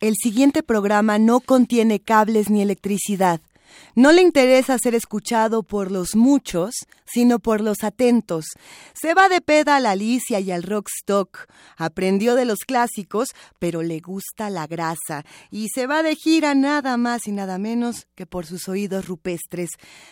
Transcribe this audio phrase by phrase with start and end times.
[0.00, 3.40] El siguiente programa no contiene cables ni electricidad.
[3.96, 6.74] No le interesa ser escuchado por los muchos,
[7.04, 8.46] sino por los atentos.
[8.94, 11.48] Se va de peda a la Alicia y al rockstock.
[11.76, 15.24] Aprendió de los clásicos, pero le gusta la grasa.
[15.50, 19.70] Y se va de gira nada más y nada menos que por sus oídos rupestres.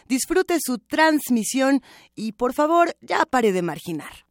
[0.08, 1.80] Disfrute su transmisión
[2.16, 4.25] y por favor ya pare de marginar.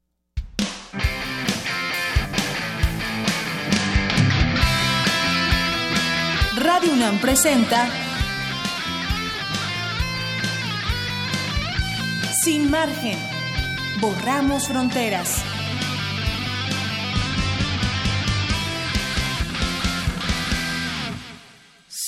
[6.85, 7.87] Radio presenta
[12.43, 13.17] Sin margen.
[13.99, 15.54] Borramos fronteras.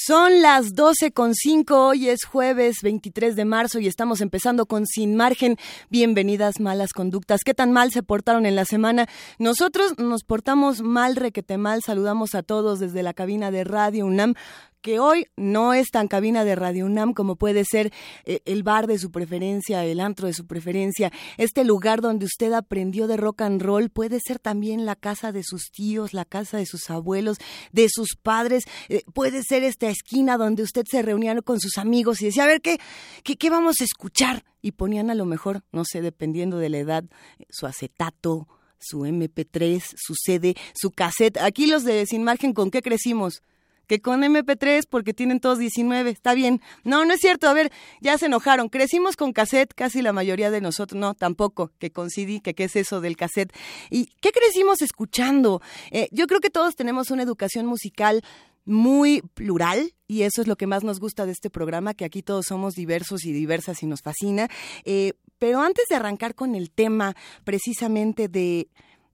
[0.08, 4.86] Son las 12 con 5, hoy es jueves 23 de marzo y estamos empezando con
[4.88, 5.58] Sin Margen.
[5.90, 7.42] Bienvenidas malas conductas.
[7.44, 9.08] ¿Qué tan mal se portaron en la semana?
[9.38, 11.82] Nosotros nos portamos mal, requete mal.
[11.84, 14.36] Saludamos a todos desde la cabina de Radio UNAM
[14.82, 17.92] que hoy no es tan cabina de Radio UNAM como puede ser
[18.26, 22.54] eh, el bar de su preferencia, el antro de su preferencia, este lugar donde usted
[22.54, 26.58] aprendió de rock and roll, puede ser también la casa de sus tíos, la casa
[26.58, 27.38] de sus abuelos,
[27.72, 32.22] de sus padres, eh, puede ser esta esquina donde usted se reunía con sus amigos
[32.22, 32.78] y decía, a ver, ¿qué,
[33.24, 34.46] qué, qué vamos a escuchar?
[34.62, 37.04] Y ponían a lo mejor, no sé, dependiendo de la edad,
[37.50, 38.48] su acetato,
[38.80, 41.38] su MP3, su CD, su cassette.
[41.38, 43.42] Aquí los de Sin Margen, ¿con qué crecimos?
[43.88, 46.62] Que con MP3 porque tienen todos 19, está bien.
[46.84, 47.72] No, no es cierto, a ver,
[48.02, 48.70] ya se enojaron.
[48.70, 52.66] Crecimos con cassette, casi la mayoría de nosotros, no, tampoco, que con CD, que qué
[52.66, 53.54] es eso del cassette.
[53.90, 55.62] ¿Y qué crecimos escuchando?
[55.92, 58.24] Eh, yo creo que todos tenemos una educación musical
[58.66, 62.22] muy plural y eso es lo que más nos gusta de este programa, que aquí
[62.22, 64.50] todos somos diversos y diversas y nos fascina.
[64.84, 68.70] Eh, pero antes de arrancar con el tema precisamente de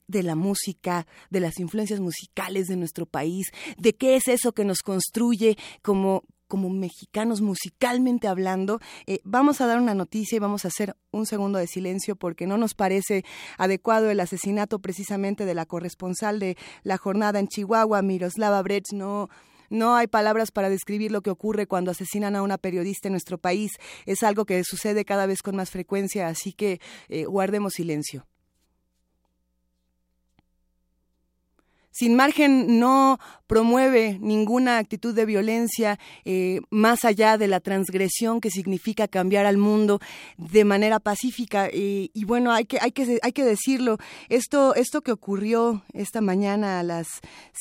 [0.08, 4.66] de la música, de las influencias musicales de nuestro país, de qué es eso que
[4.66, 6.24] nos construye como
[6.54, 11.26] como mexicanos musicalmente hablando, eh, vamos a dar una noticia y vamos a hacer un
[11.26, 13.26] segundo de silencio porque no nos parece
[13.58, 18.94] adecuado el asesinato precisamente de la corresponsal de la jornada en Chihuahua, Miroslava Brecht.
[18.94, 19.30] No,
[19.72, 23.40] no hay palabras para describir lo que ocurre cuando asesinan a una periodista en nuestro
[23.40, 23.72] país.
[24.06, 26.80] Es algo que sucede cada vez con más frecuencia, así que
[27.10, 28.28] eh, guardemos silencio.
[31.94, 38.50] Sin Margen no promueve ninguna actitud de violencia eh, más allá de la transgresión que
[38.50, 40.00] significa cambiar al mundo
[40.38, 41.70] de manera pacífica.
[41.72, 43.98] Y bueno, hay que, hay, que, hay que decirlo,
[44.30, 47.08] esto, esto que ocurrió esta mañana a las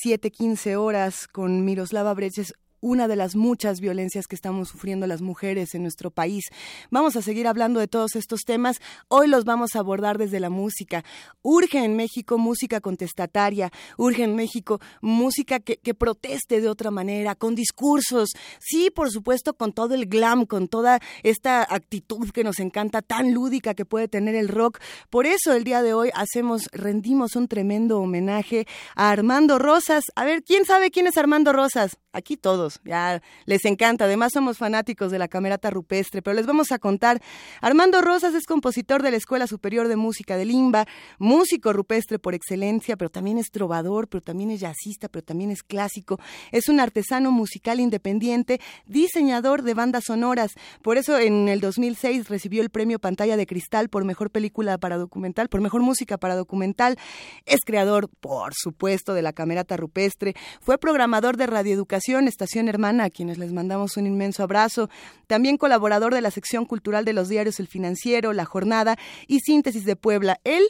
[0.05, 5.75] 7.15 horas con Miroslava Brecht una de las muchas violencias que estamos sufriendo las mujeres
[5.75, 6.45] en nuestro país.
[6.91, 8.81] Vamos a seguir hablando de todos estos temas.
[9.09, 11.05] Hoy los vamos a abordar desde la música.
[11.43, 17.55] Urge en México música contestataria, urge en México música que, proteste de otra manera, con
[17.55, 23.01] discursos, sí, por supuesto, con todo el glam, con toda esta actitud que nos encanta,
[23.01, 24.81] tan lúdica que puede tener el rock.
[25.09, 28.67] Por eso el día de hoy hacemos, rendimos un tremendo homenaje
[28.97, 30.05] a Armando Rosas.
[30.17, 31.99] A ver, ¿quién sabe quién es Armando Rosas?
[32.13, 34.05] Aquí todos ya les encanta.
[34.05, 37.21] Además somos fanáticos de la camerata rupestre, pero les vamos a contar.
[37.61, 40.87] Armando Rosas es compositor de la Escuela Superior de Música de Limba,
[41.19, 45.63] músico rupestre por excelencia, pero también es trovador, pero también es jazzista, pero también es
[45.63, 46.19] clásico.
[46.51, 50.53] Es un artesano musical independiente, diseñador de bandas sonoras.
[50.83, 54.97] Por eso en el 2006 recibió el premio Pantalla de Cristal por mejor película para
[54.97, 56.99] documental, por mejor música para documental.
[57.47, 60.35] Es creador, por supuesto, de la camerata rupestre.
[60.61, 64.89] Fue programador de radioeducación, estación Hermana, a quienes les mandamos un inmenso abrazo.
[65.27, 68.97] También colaborador de la sección cultural de los diarios El Financiero, La Jornada
[69.27, 70.41] y Síntesis de Puebla.
[70.45, 70.65] Él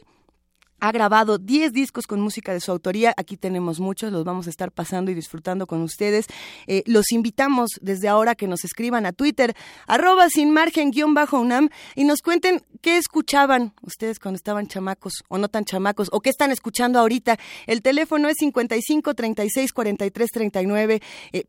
[0.82, 3.14] ha grabado 10 discos con música de su autoría.
[3.16, 6.26] Aquí tenemos muchos, los vamos a estar pasando y disfrutando con ustedes.
[6.66, 9.54] Eh, los invitamos desde ahora que nos escriban a Twitter,
[9.86, 15.22] arroba sin margen guion bajo UNAM, y nos cuenten qué escuchaban ustedes cuando estaban chamacos
[15.28, 17.38] o no tan chamacos, o qué están escuchando ahorita.
[17.68, 21.00] El teléfono es 55 36 43 39.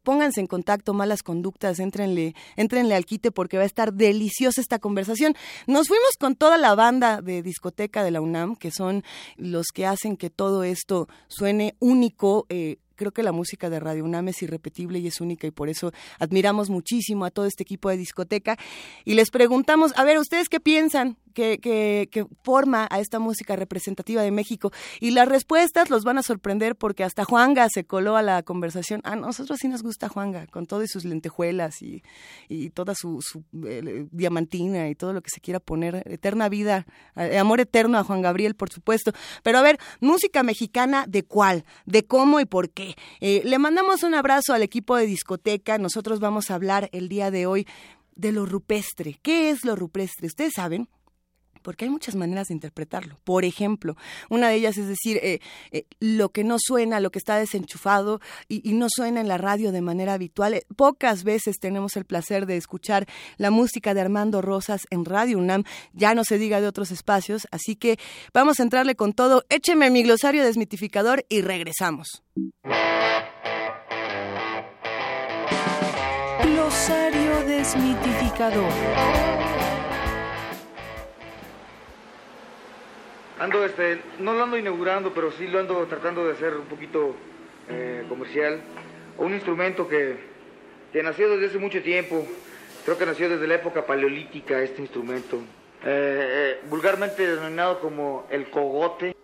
[0.04, 4.78] pónganse en contacto, malas conductas, entrenle, entrenle al quite porque va a estar deliciosa esta
[4.78, 5.36] conversación.
[5.66, 9.04] Nos fuimos con toda la banda de discoteca de la UNAM, que son
[9.38, 12.46] los que hacen que todo esto suene único.
[12.50, 15.70] Eh, creo que la música de Radio UNAM es irrepetible y es única y por
[15.70, 18.58] eso admiramos muchísimo a todo este equipo de discoteca
[19.04, 21.18] y les preguntamos, a ver, ¿ustedes qué piensan?
[21.34, 24.72] Que, que, forma a esta música representativa de México.
[25.00, 29.02] Y las respuestas los van a sorprender porque hasta Juanga se coló a la conversación.
[29.04, 32.04] A nosotros sí nos gusta Juanga, con todas sus lentejuelas y,
[32.50, 33.20] y toda su,
[33.66, 36.04] eh, diamantina y todo lo que se quiera poner.
[36.06, 36.86] Eterna vida,
[37.16, 39.12] eh, amor eterno a Juan Gabriel, por supuesto.
[39.44, 41.66] Pero a ver, música mexicana, ¿de cuál?
[41.86, 42.96] ¿De cómo y por qué?
[43.20, 45.78] Eh, le mandamos un abrazo al equipo de discoteca.
[45.78, 47.68] Nosotros vamos a hablar el día de hoy
[48.16, 49.20] de lo rupestre.
[49.22, 50.28] ¿Qué es lo rupestre?
[50.28, 50.88] Ustedes saben,
[51.64, 53.18] porque hay muchas maneras de interpretarlo.
[53.24, 53.96] Por ejemplo,
[54.30, 55.40] una de ellas es decir, eh,
[55.72, 59.72] eh, lo que no suena, lo que está desenchufado y, no suena en la radio
[59.72, 60.54] de manera habitual.
[60.54, 63.08] Eh, pocas veces tenemos el placer de escuchar
[63.38, 65.64] la música de Armando Rosas en Radio UNAM,
[65.94, 67.98] ya no se diga de otros espacios, así que
[68.34, 69.46] vamos a entrarle con todo.
[69.50, 72.24] Écheme mi glosario desmitificador y regresamos.
[76.44, 78.72] Glosario desmitificador.
[83.40, 87.16] Ando, este, no lo ando inaugurando, pero sí lo ando tratando de hacer un poquito
[87.70, 88.62] eh, comercial.
[89.18, 90.18] Un instrumento que,
[90.92, 92.26] que, nació desde hace mucho tiempo.
[92.86, 95.38] Creo que nació desde la época paleolítica este instrumento.
[95.86, 99.16] Eh, eh, vulgarmente denominado como el cogote.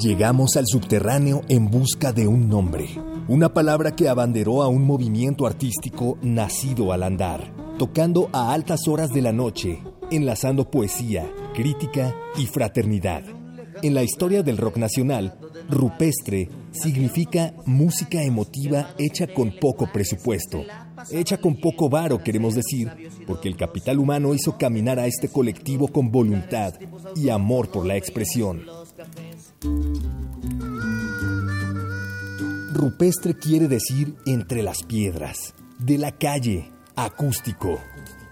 [0.00, 2.88] Llegamos al subterráneo en busca de un nombre.
[3.28, 7.40] Una palabra que abanderó a un movimiento artístico nacido al andar,
[7.78, 9.80] tocando a altas horas de la noche
[10.10, 13.24] enlazando poesía, crítica y fraternidad.
[13.82, 15.38] En la historia del rock nacional,
[15.68, 20.64] rupestre significa música emotiva hecha con poco presupuesto.
[21.10, 22.90] Hecha con poco varo, queremos decir,
[23.26, 26.74] porque el capital humano hizo caminar a este colectivo con voluntad
[27.14, 28.62] y amor por la expresión.
[32.72, 37.78] Rupestre quiere decir entre las piedras, de la calle, acústico.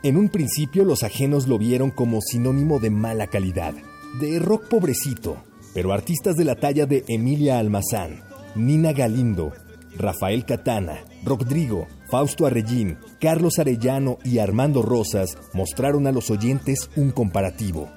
[0.05, 3.73] En un principio los ajenos lo vieron como sinónimo de mala calidad,
[4.21, 5.43] de rock pobrecito,
[5.73, 8.23] pero artistas de la talla de Emilia Almazán,
[8.55, 9.55] Nina Galindo,
[9.97, 17.11] Rafael Catana, Rodrigo, Fausto Arrellín, Carlos Arellano y Armando Rosas mostraron a los oyentes un
[17.11, 17.89] comparativo.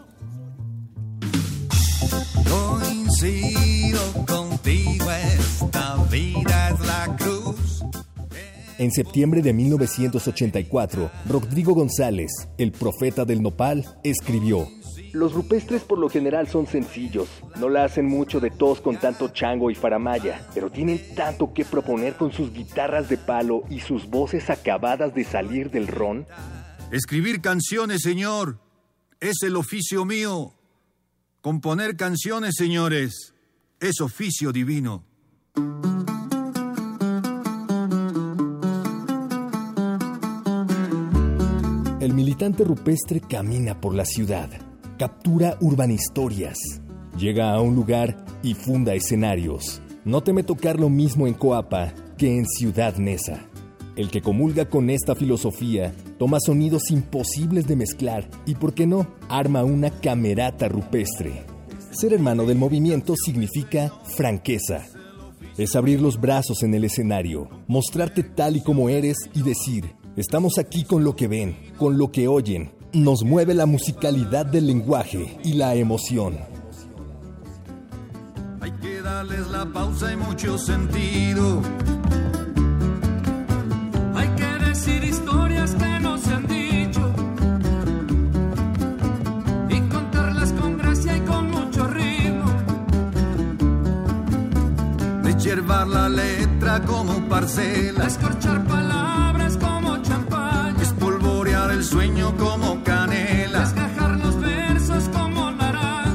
[2.50, 7.18] Coincido contigo, esta vida es la
[8.78, 14.68] en septiembre de 1984, Rodrigo González, el profeta del nopal, escribió,
[15.14, 17.28] los rupestres por lo general son sencillos,
[17.60, 21.66] no la hacen mucho de tos con tanto chango y faramaya, pero tienen tanto que
[21.66, 26.28] proponer con sus guitarras de palo y sus voces acabadas de salir del ron.
[26.92, 28.60] Escribir canciones, señor,
[29.20, 30.54] es el oficio mío.
[31.42, 33.34] Componer canciones, señores,
[33.80, 35.04] es oficio divino.
[42.18, 44.50] Militante rupestre camina por la ciudad,
[44.98, 46.58] captura urbanistorias,
[47.16, 49.84] llega a un lugar y funda escenarios.
[50.04, 53.46] No teme tocar lo mismo en Coapa que en Ciudad Neza.
[53.96, 59.06] El que comulga con esta filosofía toma sonidos imposibles de mezclar y, por qué no,
[59.30, 61.44] arma una camerata rupestre.
[61.92, 64.88] Ser hermano del movimiento significa franqueza.
[65.56, 70.58] Es abrir los brazos en el escenario, mostrarte tal y como eres y decir, Estamos
[70.58, 72.72] aquí con lo que ven, con lo que oyen.
[72.92, 76.40] Nos mueve la musicalidad del lenguaje y la emoción.
[78.60, 81.62] Hay que darles la pausa y mucho sentido.
[84.16, 87.14] Hay que decir historias que no se han dicho.
[89.70, 92.52] Y contarlas con gracia y con mucho ritmo.
[95.24, 98.08] Dechervar la letra como parcela.
[98.08, 98.66] Escorchar
[101.88, 103.60] sueño como canela.
[103.60, 106.12] Desgajar los versos como naranja.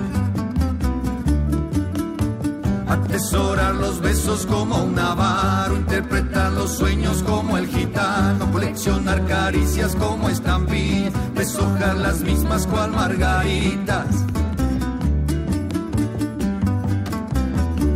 [2.88, 5.76] Atesorar los besos como un avaro.
[5.76, 8.50] Interpretar los sueños como el gitano.
[8.52, 11.12] Coleccionar caricias como estampillas.
[11.34, 14.06] Deshojar las mismas cual margaritas.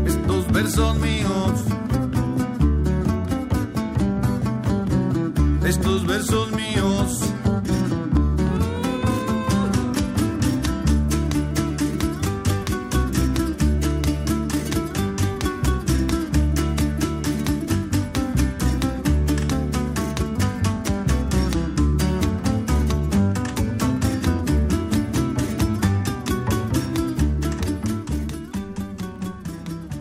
[0.07, 1.65] Estos versos míos.
[5.65, 7.36] Estos versos míos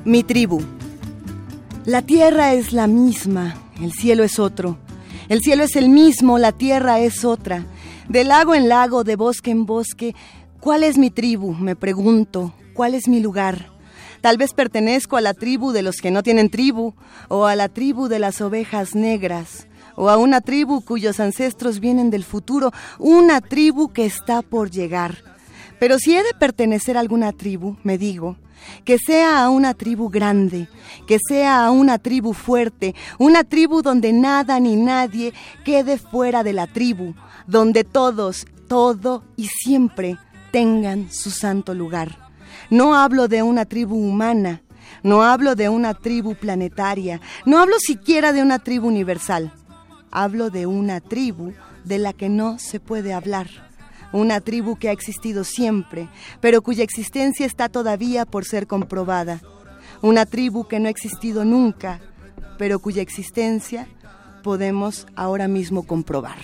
[0.05, 0.61] Mi tribu.
[1.83, 4.77] La tierra es la misma, el cielo es otro.
[5.29, 7.65] El cielo es el mismo, la tierra es otra.
[8.07, 10.13] De lago en lago, de bosque en bosque,
[10.59, 11.55] ¿cuál es mi tribu?
[11.55, 13.71] Me pregunto, ¿cuál es mi lugar?
[14.21, 16.93] Tal vez pertenezco a la tribu de los que no tienen tribu,
[17.27, 22.11] o a la tribu de las ovejas negras, o a una tribu cuyos ancestros vienen
[22.11, 25.34] del futuro, una tribu que está por llegar.
[25.79, 28.37] Pero si he de pertenecer a alguna tribu, me digo,
[28.83, 30.67] que sea a una tribu grande,
[31.07, 36.53] que sea a una tribu fuerte, una tribu donde nada ni nadie quede fuera de
[36.53, 37.13] la tribu,
[37.47, 40.17] donde todos, todo y siempre
[40.51, 42.17] tengan su santo lugar.
[42.69, 44.61] No hablo de una tribu humana,
[45.03, 49.51] no hablo de una tribu planetaria, no hablo siquiera de una tribu universal.
[50.11, 51.51] Hablo de una tribu
[51.83, 53.64] de la que no se puede hablar
[54.15, 59.41] una tribu que ha existido siempre, pero cuya existencia está todavía por ser comprobada,
[60.01, 61.99] una tribu que no ha existido nunca,
[62.57, 63.87] pero cuya existencia
[64.45, 66.37] podemos ahora mismo comprobar.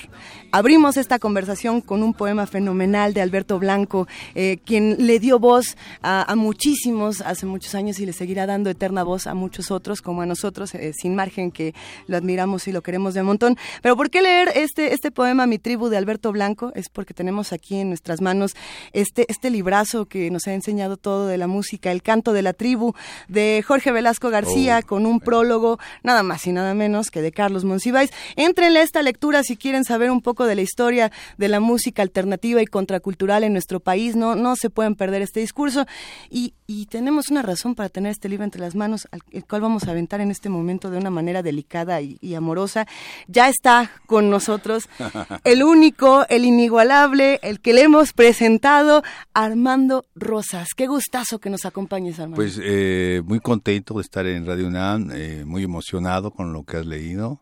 [0.52, 5.78] Abrimos esta conversación con un poema fenomenal de Alberto Blanco, eh, quien le dio voz
[6.02, 10.24] a, muchísimos hace muchos años y le seguirá dando eterna voz a muchos otros, como
[10.24, 11.76] a nosotros, eh, sin margen que
[12.08, 13.56] lo admiramos y lo queremos de un montón.
[13.84, 16.72] Pero ¿por qué leer este, este poema, Mi tribu, de Alberto Blanco?
[16.74, 18.56] Es porque tenemos aquí en nuestras manos
[18.94, 22.54] este, este librazo que nos ha enseñado todo de la música, El canto de la
[22.54, 22.96] tribu,
[23.28, 27.32] de Jorge Velasco García, oh, con un prólogo, nada más y nada menos que de
[27.32, 27.91] Carlos Monsiváis
[28.36, 32.02] Entren a esta lectura si quieren saber un poco de la historia de la música
[32.02, 34.16] alternativa y contracultural en nuestro país.
[34.16, 35.86] No, no se pueden perder este discurso.
[36.30, 36.54] Y,
[36.90, 39.92] tenemos una razón para tener este libro entre las manos, al el cual vamos a
[39.92, 42.88] aventar en este momento de una manera delicada y, y amorosa.
[43.28, 44.90] Ya está con nosotros
[45.44, 50.70] el único, el inigualable, el que le hemos presentado, Armando Rosas.
[50.76, 52.36] Qué gustazo que nos acompañes, Armando.
[52.38, 56.78] Pues eh, muy contento de estar en Radio UNAM, eh, muy emocionado con lo que
[56.78, 57.42] has leído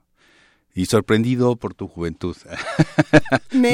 [0.80, 2.38] y sorprendido por tu juventud.
[3.52, 3.74] Me,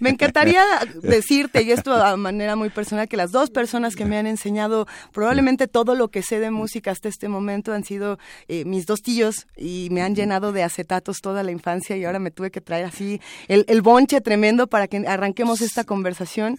[0.00, 0.62] me, encantaría
[1.02, 4.86] decirte, y esto de manera muy personal, que las dos personas que me han enseñado
[5.12, 9.00] probablemente todo lo que sé de música hasta este momento han sido eh, mis dos
[9.00, 12.60] tíos y me han llenado de acetatos toda la infancia y ahora me tuve que
[12.60, 16.58] traer así el, el bonche tremendo para que arranquemos esta conversación.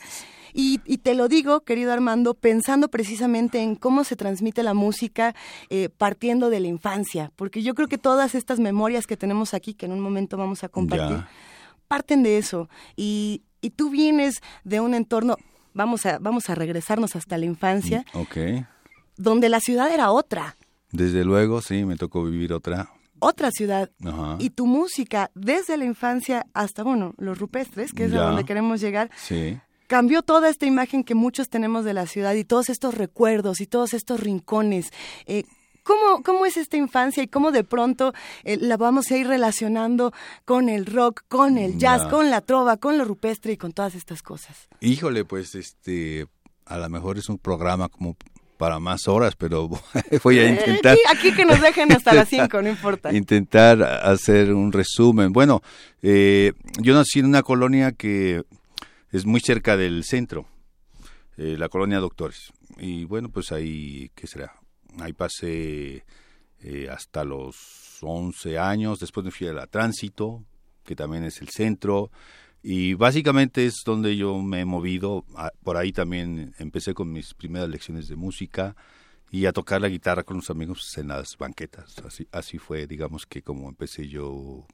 [0.54, 5.36] Y, te lo digo, querido Armando, pensando precisamente en cómo se transmite la música
[5.70, 9.74] eh, partiendo de la infancia, porque yo creo que todas estas memorias que tenemos aquí,
[9.74, 11.24] que en un momento vamos a compartir,
[11.88, 12.70] parten de eso.
[12.96, 15.38] Y, y tú vienes de un entorno,
[15.74, 18.66] vamos a, vamos a regresarnos hasta la infancia, mm,
[19.18, 20.58] donde la ciudad era otra.
[20.92, 22.90] Desde luego, sí, me tocó vivir otra
[23.24, 23.92] otra ciudad.
[24.40, 28.82] Y tu música, desde la infancia hasta, bueno, los rupestres, que es a donde queremos
[28.82, 29.60] llegar, sí
[29.92, 33.68] cambió toda esta imagen que muchos tenemos de la ciudad y todos estos recuerdos y
[33.68, 34.90] todos estos rincones.
[35.26, 35.44] Eh,
[35.84, 38.14] ¿Cómo, ¿Cómo es esta infancia y cómo de pronto
[38.46, 40.14] eh, la vamos a ir relacionando
[40.46, 43.94] con el rock, con el jazz, con la trova, con lo rupestre y con todas
[43.94, 44.70] estas cosas?
[44.80, 46.26] Híjole, pues este,
[46.68, 48.16] a lo mejor es un programa como
[48.58, 49.68] para más horas, pero
[50.24, 50.98] voy a eh, intentar.
[51.10, 53.14] aquí que nos dejen hasta las 5, no importa.
[53.14, 55.34] Intentar hacer un resumen.
[55.34, 55.62] Bueno,
[56.02, 58.46] yo nací en una colonia que
[59.12, 60.48] es muy cerca del centro,
[61.38, 62.52] eh, la colonia Doctores.
[62.78, 64.54] Y bueno, pues ahí, ¿qué será?
[65.00, 66.06] Ahí pasé
[66.62, 70.44] eh, hasta los 11 años, después me fui a la Tránsito,
[70.84, 72.10] que también es el centro,
[72.64, 75.26] y básicamente es donde yo me he movido.
[75.36, 78.76] Ah, por ahí también empecé con mis primeras lecciones de música
[79.30, 81.98] y a tocar la guitarra con los amigos en las banquetas.
[82.06, 84.66] Así, así fue, digamos que como empecé yo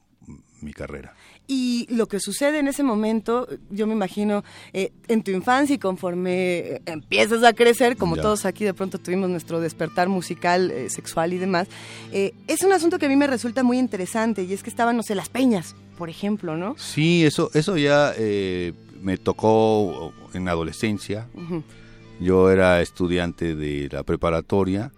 [0.61, 1.13] mi carrera.
[1.47, 4.43] Y lo que sucede en ese momento, yo me imagino,
[4.73, 8.99] eh, en tu infancia y conforme eh, empiezas a crecer, como todos aquí de pronto
[8.99, 11.67] tuvimos nuestro despertar musical, eh, sexual y demás,
[12.11, 15.03] es un asunto que a mí me resulta muy interesante y es que estaban, no
[15.03, 16.75] sé, las peñas, por ejemplo, ¿no?
[16.77, 18.13] Sí, eso, eso ya
[19.01, 21.27] me tocó en adolescencia.
[22.19, 24.91] Yo era estudiante de la preparatoria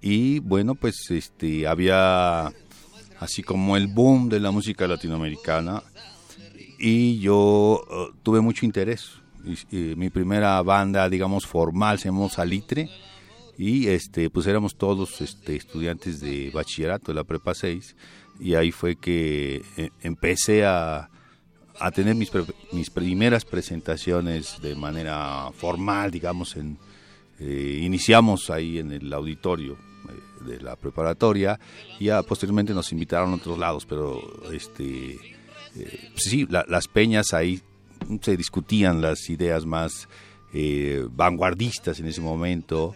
[0.00, 2.52] y bueno, pues este había
[3.20, 5.82] así como el boom de la música latinoamericana.
[6.78, 9.20] Y yo uh, tuve mucho interés.
[9.70, 12.88] mi primera banda, digamos, formal se llamó Salitre.
[13.58, 17.94] Y este pues éramos todos este, estudiantes de bachillerato de la prepa 6
[18.40, 21.10] y ahí fue que eh, empecé a,
[21.78, 22.30] a tener mis,
[22.72, 26.78] mis primeras presentaciones de manera formal, digamos, en,
[27.38, 29.89] eh, iniciamos ahí en el auditorio
[30.40, 31.58] de la preparatoria
[31.98, 34.20] y ya posteriormente nos invitaron a otros lados, pero
[34.52, 35.18] este
[35.76, 37.60] eh, sí, las peñas ahí
[38.20, 40.08] se discutían las ideas más
[40.52, 42.94] eh, vanguardistas en ese momento,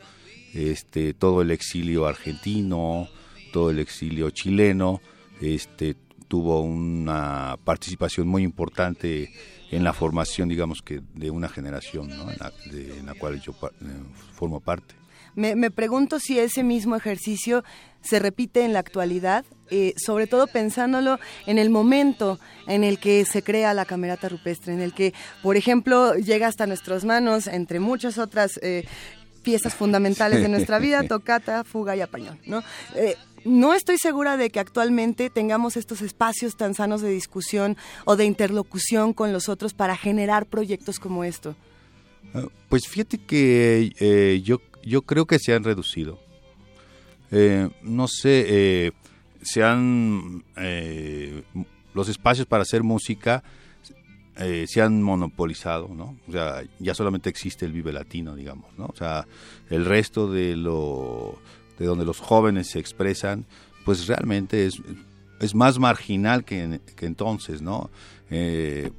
[0.54, 3.08] este todo el exilio argentino,
[3.52, 5.00] todo el exilio chileno,
[5.40, 5.96] este
[6.26, 9.30] tuvo una participación muy importante
[9.70, 12.30] en la formación, digamos que, de una generación, ¿no?
[12.30, 12.38] en,
[13.06, 13.86] la, cual yo eh,
[14.32, 14.94] formo parte.
[15.34, 17.64] Me, me, pregunto si ese mismo ejercicio
[18.04, 23.24] se repite en la actualidad, eh, sobre todo pensándolo en el momento en el que
[23.24, 27.80] se crea la camerata rupestre, en el que, por ejemplo, llega hasta nuestras manos, entre
[27.80, 28.84] muchas otras eh,
[29.42, 32.62] piezas fundamentales de nuestra vida, tocata, fuga y apañón, ¿no?
[32.94, 38.16] Eh, no estoy segura de que actualmente tengamos estos espacios tan sanos de discusión o
[38.16, 41.54] de interlocución con los otros para generar proyectos como esto.
[42.34, 46.18] Ah, pues fíjate que yo, yo creo que se han reducido.
[47.30, 48.92] Eh, no sé, eh,
[49.42, 51.42] se han, eh,
[51.94, 53.42] los espacios para hacer música
[54.66, 56.16] se han monopolizado, ¿no?
[56.26, 58.86] O sea, ya solamente existe el Vive Latino, digamos, ¿no?
[58.86, 59.28] O sea,
[59.70, 61.38] el resto de lo,
[61.78, 63.46] de donde los jóvenes se expresan,
[63.84, 64.82] pues realmente es,
[65.40, 67.90] es más marginal que, que entonces, ¿no?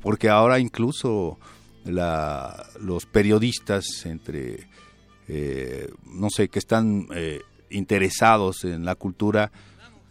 [0.01, 1.37] porque ahora incluso
[1.83, 4.67] la, los periodistas entre,
[5.27, 7.07] no sé, que están
[7.69, 9.51] interesados en la cultura,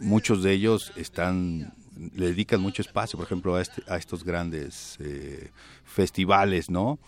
[0.00, 1.72] muchos de ellos están
[2.14, 5.50] le dedican mucho espacio, por ejemplo, a, este, a estos grandes eh,
[5.84, 6.98] festivales, ¿no?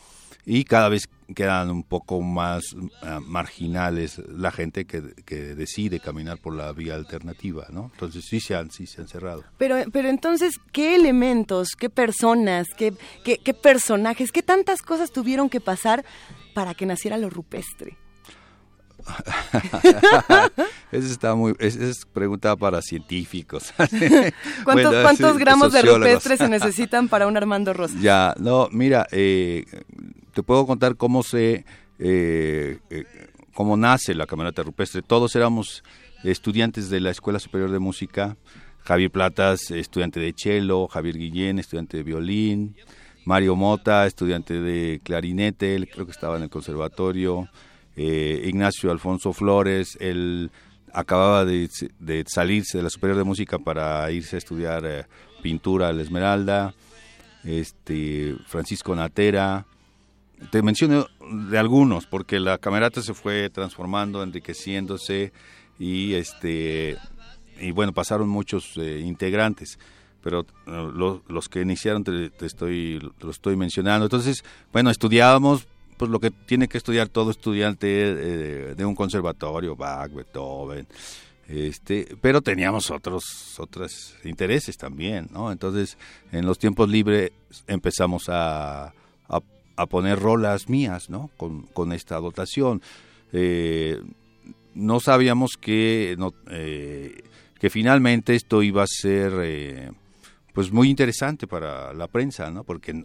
[0.44, 2.62] Y cada vez quedan un poco más
[3.02, 7.90] ah, marginales la gente que, decide caminar por la vía alternativa, ¿no?
[7.92, 9.42] Entonces sí se han, sí se han cerrado.
[9.58, 12.92] Pero, pero entonces, ¿qué elementos, qué personas, qué,
[13.24, 16.04] qué, qué personajes, qué tantas cosas tuvieron que pasar
[16.54, 17.96] para que naciera lo rupestre?
[20.92, 23.72] Esa está muy, es pregunta para científicos.
[24.64, 27.94] ¿Cuántos, gramos de rupestre se necesitan para un Armando Rosa?
[28.00, 29.64] Ya, no, mira, eh,
[30.32, 31.64] te puedo contar cómo se,
[31.98, 33.04] eh, eh,
[33.54, 35.02] cómo nace la camerata rupestre.
[35.02, 35.82] Todos éramos
[36.24, 38.36] estudiantes de la Escuela Superior de Música.
[38.86, 42.76] Javier Platas, estudiante de cello, Javier Guillén, estudiante de violín,
[43.24, 47.48] Mario Mota, estudiante de clarinete, creo que estaba en el conservatorio,
[47.96, 50.50] eh, Ignacio Alfonso Flores, él
[50.92, 51.68] acababa de,
[52.26, 55.04] salirse de la Superior de Música para irse a estudiar eh,
[55.42, 56.74] pintura a la Esmeralda,
[57.44, 59.66] este, Francisco Natera,
[60.50, 61.06] te menciono
[61.48, 65.32] de algunos, porque la camerata se fue transformando, enriqueciéndose
[65.78, 66.98] y este
[67.58, 69.78] y bueno, pasaron muchos eh, integrantes,
[70.22, 74.06] pero los que iniciaron te, te, estoy lo estoy mencionando.
[74.06, 79.76] Entonces, bueno, estudiábamos pues lo que tiene que estudiar todo estudiante eh, de un conservatorio,
[79.76, 80.86] Bach, Beethoven,
[81.48, 85.52] este, pero teníamos otros otros intereses también, ¿no?
[85.52, 85.96] Entonces,
[86.32, 87.30] en los tiempos libres
[87.66, 88.92] empezamos a,
[89.28, 91.30] a, poner rolas mías, ¿no?
[91.36, 92.82] Con, con esta dotación.
[93.32, 94.00] Eh,
[94.74, 97.22] no sabíamos que, no, eh,
[97.58, 99.92] que finalmente esto iba a ser
[100.52, 102.64] pues muy interesante para la prensa, ¿no?
[102.64, 103.04] Porque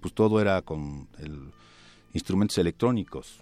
[0.00, 1.50] pues todo era con el
[2.12, 3.40] instrumentos electrónicos.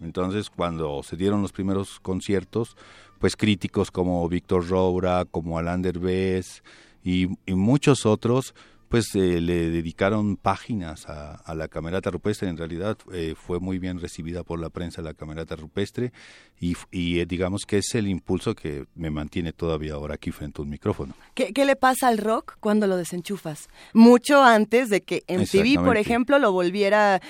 [0.00, 2.76] Entonces, cuando se dieron los primeros conciertos,
[3.18, 6.62] pues críticos como Víctor Roura, como Alain Derbez
[7.02, 8.54] y muchos otros,
[8.90, 12.48] pues eh, le dedicaron páginas a, la camerata rupestre.
[12.48, 16.12] En realidad eh, fue muy bien recibida por la prensa la camerata rupestre
[16.58, 20.60] y, y eh, digamos que es el impulso que me mantiene todavía ahora aquí frente
[20.60, 21.14] a un micrófono.
[21.34, 23.68] ¿Qué, le pasa al rock cuando lo desenchufas?
[23.94, 27.22] Mucho antes de que MTV, por ejemplo, lo volviera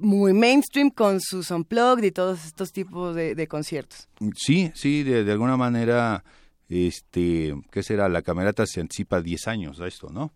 [0.00, 4.08] muy mainstream con sus unplugged y todos estos tipos de, conciertos.
[4.34, 6.24] Sí, sí, de, de, alguna manera,
[6.70, 8.08] este, ¿qué será?
[8.08, 10.32] La camerata se anticipa 10 años a esto, ¿no?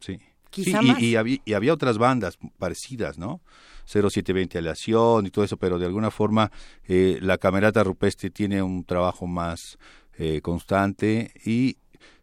[0.00, 0.18] Sí.
[0.56, 3.40] y, había, otras bandas parecidas, ¿no?
[3.86, 6.50] 0720 Aleación y todo eso, pero de alguna forma
[6.86, 9.78] eh, la Camerata Rupestre tiene un trabajo más
[10.18, 11.78] eh, constante y,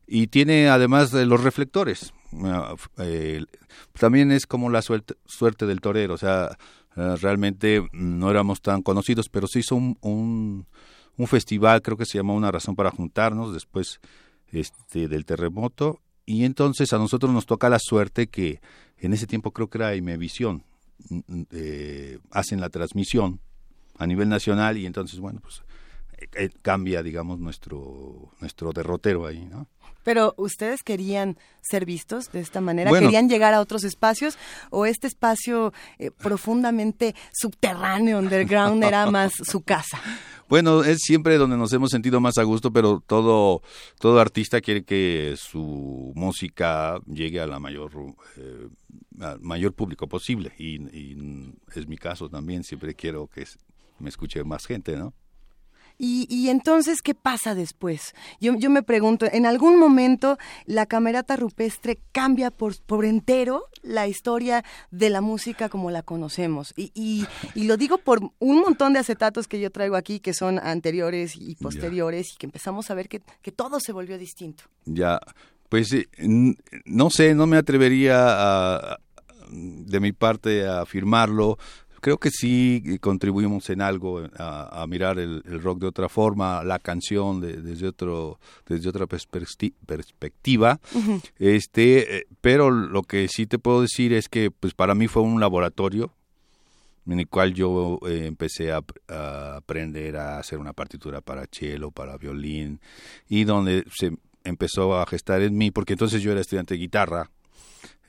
[0.05, 2.13] y tiene además los reflectores.
[2.43, 3.43] Ah, eh,
[3.97, 6.57] también es como la suerte, suerte del torero, o sea,
[6.95, 10.65] realmente no éramos tan conocidos, pero se hizo un, un,
[11.17, 13.99] un festival, creo que se llamó Una Razón para Juntarnos, después
[14.51, 18.61] este, del terremoto, y entonces a nosotros nos toca la suerte que
[18.99, 20.63] en ese tiempo creo que era Imevisión,
[21.09, 23.39] mm, mm, eh, hacen la transmisión
[23.97, 25.63] a nivel nacional y entonces, bueno, pues
[26.17, 29.67] eh, eh, cambia, digamos, nuestro, nuestro derrotero ahí, ¿no?
[30.03, 34.37] Pero ustedes querían ser vistos de esta manera, querían llegar a otros espacios
[34.69, 35.73] o este espacio
[36.19, 39.99] profundamente subterráneo, underground, era más su casa.
[40.47, 43.63] Bueno, es siempre donde nos hemos sentido más a gusto, pero todo,
[43.99, 47.91] todo artista quiere que su música llegue a la mayor,
[48.37, 48.67] eh,
[49.21, 50.53] al mayor público posible.
[50.59, 50.75] Y,
[51.75, 53.45] es mi caso también, siempre quiero que
[53.97, 55.13] me escuche más gente, ¿no?
[55.97, 58.13] Y, entonces, ¿qué pasa después?
[58.41, 64.07] Yo, yo, me pregunto, ¿en algún momento la camerata rupestre cambia por, por entero la
[64.07, 66.73] historia de la música como la conocemos?
[66.75, 66.91] Y,
[67.55, 71.35] y, lo digo por un montón de acetatos que yo traigo aquí, que son anteriores
[71.35, 74.65] y posteriores, y que empezamos a ver que, que todo se volvió distinto.
[74.85, 75.19] Ya,
[75.69, 76.07] pues eh,
[76.85, 78.99] no sé, no me atrevería a,
[79.49, 81.57] de mi parte a afirmarlo
[82.05, 87.41] creo que sí contribuimos en algo a, mirar el, rock de otra forma, la canción
[87.41, 90.79] desde otro desde otra perspectiva.
[91.39, 95.23] Este, eh, pero lo que sí te puedo decir es que pues para mí fue
[95.23, 96.13] un laboratorio
[97.07, 98.83] en el cual yo eh, empecé a,
[99.55, 102.81] aprender a hacer una partitura para cello, para violín
[103.27, 104.11] y donde se
[104.43, 107.31] empezó a gestar en mí porque entonces yo era estudiante de guitarra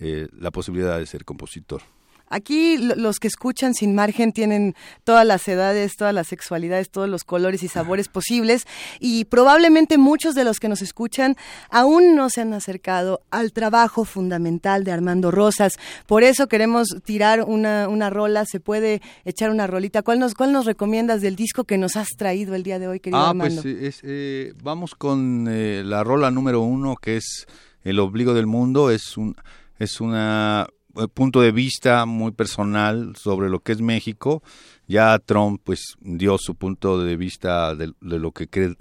[0.01, 1.81] eh, la posibilidad de ser compositor.
[2.29, 7.25] Aquí los que escuchan sin margen tienen todas las edades, todas las sexualidades, todos los
[7.25, 8.67] colores y sabores posibles
[9.01, 11.37] y probablemente muchos de los que nos escuchan
[11.71, 15.75] aún no se han acercado al trabajo fundamental de Armando Rosas.
[16.07, 20.03] Por eso queremos tirar una, una rola, se puede echar una rolita.
[20.03, 23.01] ¿Cuál nos, cuál nos recomiendas del disco que nos has traído el día de hoy,
[23.01, 23.63] querido ah, Armando?
[23.63, 27.47] Pues eh, vamos con eh, la rola número uno que es
[27.85, 28.91] El obligo del mundo.
[28.91, 29.37] Es un
[29.79, 30.67] es una
[31.13, 34.43] punto de vista muy personal sobre lo que es México.
[34.87, 38.77] Ya Trump pues dio su punto de vista de, lo que cree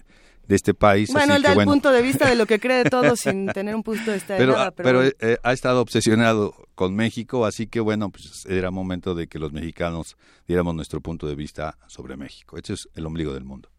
[0.48, 1.12] de este país.
[1.12, 3.76] Bueno, él da el punto de vista de lo que cree de todo sin tener
[3.76, 4.72] un punto de vista de pero, nada.
[4.72, 9.40] Pero, eh, ha estado obsesionado con México, así que bueno, pues era momento de que
[9.40, 12.58] los mexicanos diéramos nuestro punto de vista sobre México.
[12.58, 13.70] Este es el ombligo del mundo.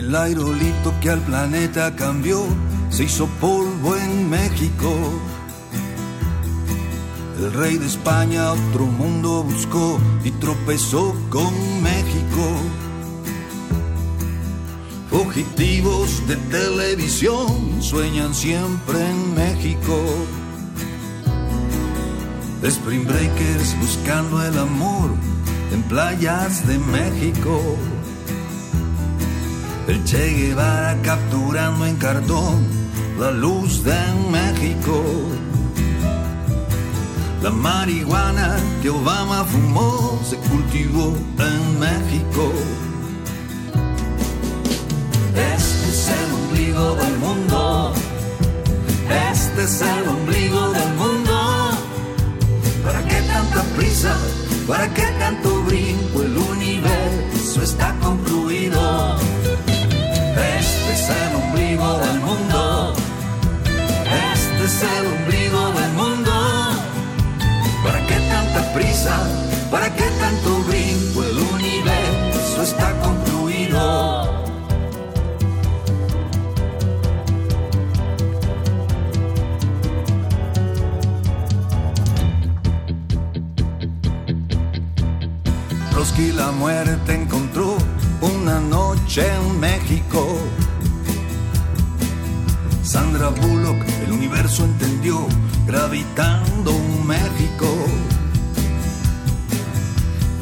[0.00, 2.42] El aerolito que al planeta cambió
[2.88, 4.96] se hizo polvo en México.
[7.38, 12.46] El rey de España otro mundo buscó y tropezó con México.
[15.10, 20.02] Fugitivos de televisión sueñan siempre en México.
[22.62, 25.10] Spring Breakers buscando el amor
[25.74, 27.76] en playas de México.
[29.88, 32.66] El Che Guevara capturando en cartón
[33.18, 33.98] la luz de
[34.30, 35.02] México.
[37.42, 42.52] La marihuana que Obama fumó se cultivó en México.
[45.34, 47.92] Este es el ombligo del mundo.
[49.32, 51.70] Este es el ombligo del mundo.
[52.84, 54.16] ¿Para qué tanta prisa?
[54.66, 56.22] ¿Para qué tanto brinco?
[56.22, 59.29] El universo está concluido.
[61.10, 62.94] El ombligo del mundo.
[64.34, 66.32] Este es el ombligo del mundo.
[67.84, 69.16] ¿Para qué tanta prisa?
[69.70, 71.22] ¿Para qué tanto brinco?
[71.24, 74.40] El universo está concluido.
[86.16, 87.76] que la muerte encontró
[88.20, 90.29] una noche en México.
[94.04, 95.26] El universo entendió,
[95.66, 96.72] gravitando
[97.06, 97.66] México.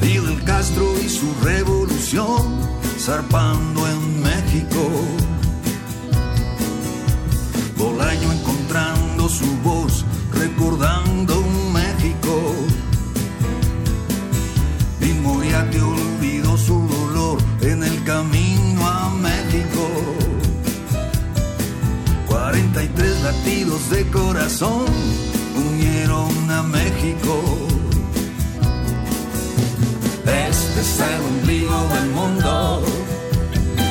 [0.00, 2.60] Fidel Castro y su revolución,
[2.98, 4.90] zarpando en México.
[7.76, 9.77] Bolaño encontrando su voz,
[23.48, 24.84] latidos de corazón
[25.56, 27.42] unieron a México.
[30.26, 32.82] Este es el ombligo del mundo,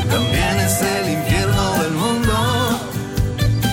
[0.10, 2.34] también es el infierno del mundo.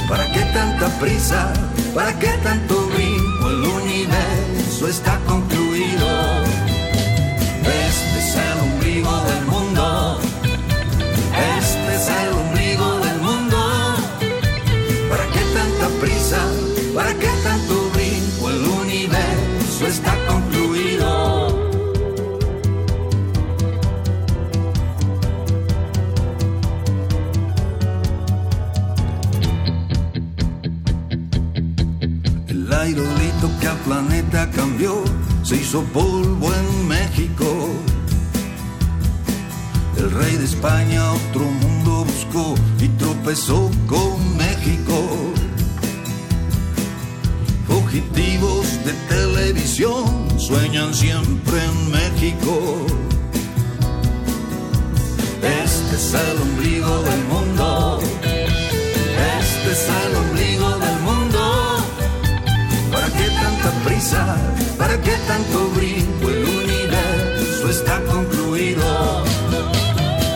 [0.09, 1.53] ¿Para qué tanta prisa?
[1.95, 3.51] ¿Para qué tanto brinco?
[3.51, 6.34] El universo está concluido.
[35.83, 37.69] Polvo en México.
[39.97, 44.45] El rey de España otro mundo buscó y tropezó con México.
[44.65, 44.99] México.
[47.67, 52.87] Fugitivos de televisión sueñan siempre en México.
[55.43, 57.94] Este es el ombligo del mundo.
[64.79, 66.31] ¿Para qué tanto brinco?
[66.31, 69.25] El universo está concluido.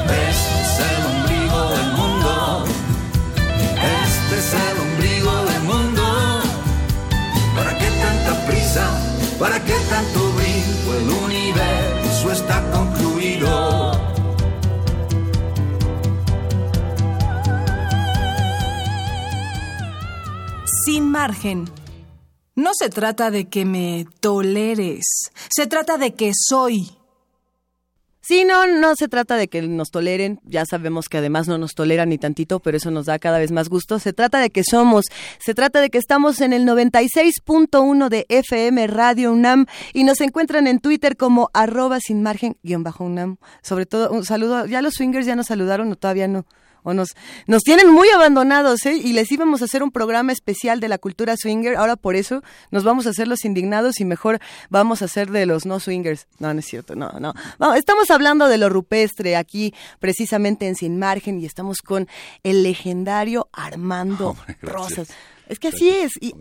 [0.05, 2.65] Este es el ombligo del mundo.
[4.05, 6.43] Este es el ombligo del mundo.
[7.57, 8.87] ¿Para qué tanta prisa?
[9.39, 10.95] ¿Para qué tanto brinco?
[11.01, 13.93] El universo está concluido.
[20.85, 21.78] Sin margen.
[22.59, 26.90] No se trata de que me toleres, se trata de que soy.
[28.21, 31.77] Sí, no, no se trata de que nos toleren, ya sabemos que además no nos
[31.77, 34.01] toleran ni tantito, pero eso nos da cada vez más gusto.
[34.01, 35.05] Se trata de que somos,
[35.38, 40.66] se trata de que estamos en el 96.1 de FM Radio UNAM y nos encuentran
[40.66, 43.37] en Twitter como arroba sin margen guion bajo UNAM.
[43.62, 46.44] Sobre todo, un saludo, ¿ya los swingers ya nos saludaron o todavía no?
[46.88, 47.14] O nos,
[47.46, 48.96] nos tienen muy abandonados, ¿eh?
[48.96, 52.42] Y les íbamos a hacer un programa especial de la cultura swinger, ahora por eso
[52.70, 56.27] nos vamos a hacer los indignados y mejor vamos a hacer de los no swingers.
[56.38, 57.35] No, no es cierto, no, no.
[57.74, 62.09] Estamos hablando de lo rupestre aquí, precisamente en Sin Margen, y estamos con
[62.42, 65.09] el legendario Armando Rosas.
[65.49, 66.13] Es que así es.
[66.21, 66.35] Y,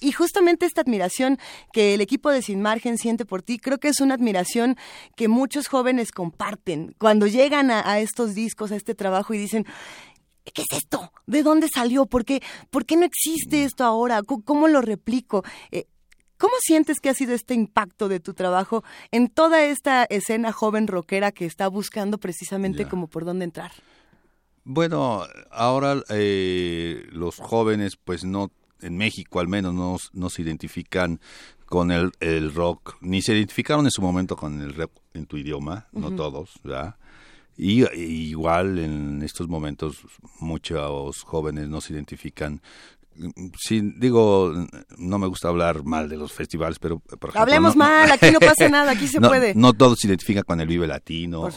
[0.00, 1.38] y, justamente esta admiración
[1.72, 4.76] que el equipo de Sin Margen siente por ti, creo que es una admiración
[5.16, 6.94] que muchos jóvenes comparten.
[6.98, 9.64] Cuando llegan a, estos discos, a este trabajo y dicen,
[10.52, 11.12] ¿qué es esto?
[11.26, 12.06] ¿De dónde salió?
[12.06, 14.22] ¿Por qué, ¿Por qué no existe esto ahora?
[14.22, 15.44] ¿Cómo, lo replico?
[15.70, 15.86] Eh,
[16.36, 20.86] ¿Cómo sientes que ha sido este impacto de tu trabajo en toda esta escena joven
[20.86, 23.72] rockera que está buscando precisamente como por dónde entrar?
[24.70, 28.50] Bueno, ahora eh, los jóvenes, pues no,
[28.82, 31.20] en México al menos, no, no se identifican
[31.64, 35.38] con el, el, rock, ni se identificaron en su momento con el rock en tu
[35.38, 36.96] idioma, no todos, ¿verdad?
[37.56, 40.02] Y, igual en estos momentos
[40.38, 42.60] muchos jóvenes no se identifican
[43.58, 44.52] sí, digo,
[44.96, 48.40] no me gusta hablar mal de los festivales, pero por ejemplo, Hablemos mal, aquí no
[48.40, 49.54] pasa nada, aquí se puede.
[49.54, 51.48] No todos se identifican con el Vive Latino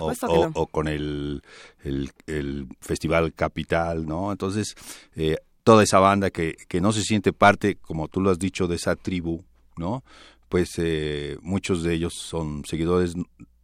[0.54, 1.42] o, con el,
[1.84, 4.32] el, Festival Capital, ¿no?
[4.32, 4.76] Entonces,
[5.16, 8.68] eh, toda esa banda que, que no se siente parte, como tú lo has dicho,
[8.68, 9.44] de esa tribu,
[9.78, 10.04] ¿no?
[10.50, 13.16] Pues eh, muchos de ellos son seguidores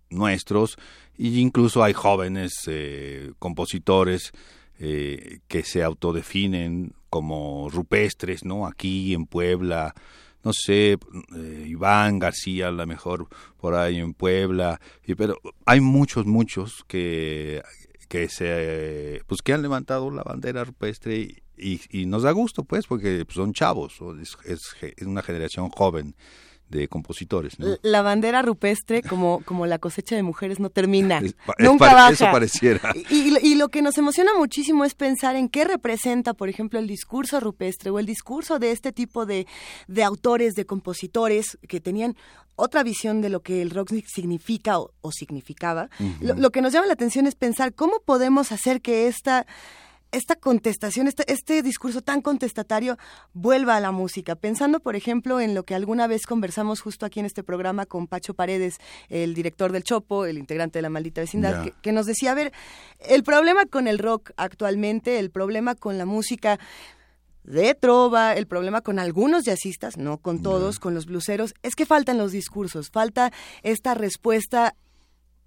[0.10, 0.77] nuestros
[1.17, 4.31] e incluso hay jóvenes eh, compositores
[4.79, 8.67] eh, que se autodefinen como rupestres, ¿no?
[8.67, 9.93] Aquí en Puebla,
[10.43, 10.97] no sé,
[11.35, 16.83] eh, Iván García, a lo mejor por ahí en Puebla, y, pero hay muchos, muchos
[16.87, 17.61] que,
[18.07, 23.25] que se, pues que han levantado la bandera rupestre y, nos da gusto, pues, porque
[23.29, 23.99] son chavos,
[24.45, 26.15] es una generación joven
[26.69, 27.58] de compositores.
[27.82, 31.21] La bandera rupestre, como, como la cosecha de mujeres, no termina.
[31.60, 32.12] Nunca baja.
[32.12, 32.93] Eso pareciera.
[33.10, 36.88] Y, y, lo que nos emociona muchísimo es pensar en qué representa, por ejemplo, el
[36.88, 39.47] discurso rupestre o el discurso de este tipo de,
[39.88, 42.15] de autores, de compositores que tenían
[42.56, 45.89] otra visión de lo que el rock significa o, significaba.
[46.19, 49.45] lo que nos llama la atención es pensar cómo podemos hacer que esta
[50.12, 52.98] esta contestación, este, este discurso tan contestatario
[53.34, 54.36] vuelva a la música.
[54.36, 58.08] Pensando, por ejemplo, en lo que alguna vez conversamos justo aquí en este programa con
[58.08, 58.78] Pacho Paredes,
[59.10, 62.52] el director del Chopo, el integrante de la maldita vecindad, que, nos decía, a ver,
[63.00, 66.60] el problema con el rock actualmente, el problema con la música
[67.43, 71.86] de trova, el problema con algunos jazzistas, no con todos, con los bluseros, es que
[71.86, 73.32] faltan los discursos, falta
[73.63, 74.76] esta respuesta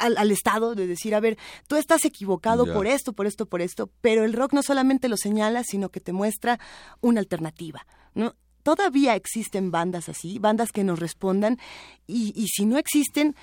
[0.00, 3.90] al, Estado de decir, a ver, tú estás equivocado por esto, por esto, por esto,
[4.00, 6.58] pero el rock no solamente lo señala, sino que te muestra
[7.00, 8.34] una alternativa, ¿no?
[8.62, 11.58] Todavía existen bandas así, bandas que nos respondan,
[12.06, 13.34] y, y si no existen,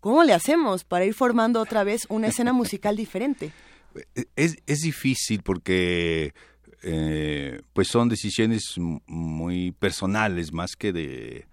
[0.00, 3.52] ¿cómo le hacemos para ir formando otra vez una escena musical diferente?
[4.36, 6.32] Es, es difícil porque
[6.82, 11.46] eh, pues son decisiones muy personales más que de,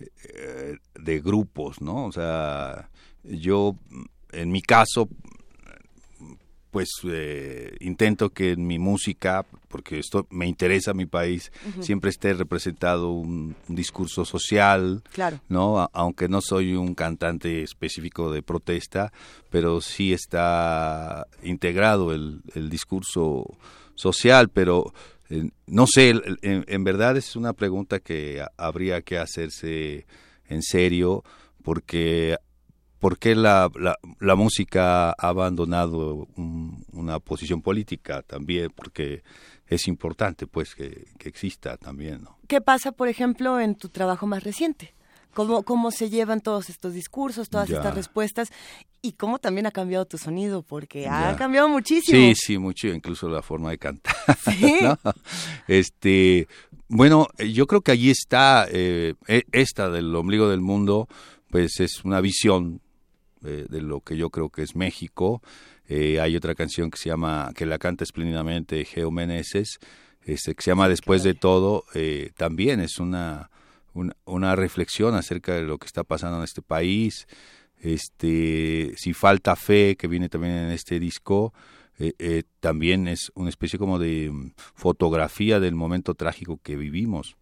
[0.00, 2.06] eh, de grupos, ¿no?
[2.06, 2.88] O sea,
[3.24, 3.76] yo,
[4.32, 5.08] en mi caso,
[6.70, 12.32] pues eh, intento que en mi música, porque esto me interesa mi país, siempre esté
[12.32, 15.40] representado un, discurso social, claro.
[15.48, 15.88] ¿no?
[15.92, 19.12] aunque no soy un cantante específico de protesta,
[19.50, 23.44] pero sí está integrado el, discurso
[23.94, 24.92] social, pero
[25.28, 30.06] eh, no sé, en, verdad es una pregunta que habría que hacerse
[30.48, 31.24] en serio,
[31.62, 32.36] porque
[33.00, 33.70] por qué la,
[34.20, 36.28] la, música ha abandonado
[36.92, 39.22] una posición política también, porque
[39.66, 42.22] es importante pues que, exista también.
[42.22, 42.38] ¿no?
[42.46, 44.94] ¿Qué pasa, por ejemplo, en tu trabajo más reciente?
[45.32, 48.50] ¿Cómo, cómo se llevan todos estos discursos, todas estas respuestas
[49.00, 52.18] y cómo también ha cambiado tu sonido, porque ha cambiado muchísimo.
[52.18, 54.14] Sí, sí, mucho, incluso la forma de cantar.
[54.44, 54.80] ¿Sí?
[55.68, 56.48] Este,
[56.88, 61.08] bueno, yo creo que allí está eh, e, esta del ombligo del mundo,
[61.48, 62.80] pues es una visión
[63.42, 65.42] eh, de lo que yo creo que es México.
[65.88, 69.78] Eh, hay otra canción que se llama, que la canta espléndidamente Geo Meneses,
[70.24, 73.50] este, que se llama Después de todo, eh, también es una,
[74.26, 77.26] una, reflexión acerca de lo que está pasando en este país.
[77.78, 81.54] Este, si falta fe, que viene también en este disco,
[82.60, 87.36] también es una especie como de mm, fotografía del momento trágico que vivimos.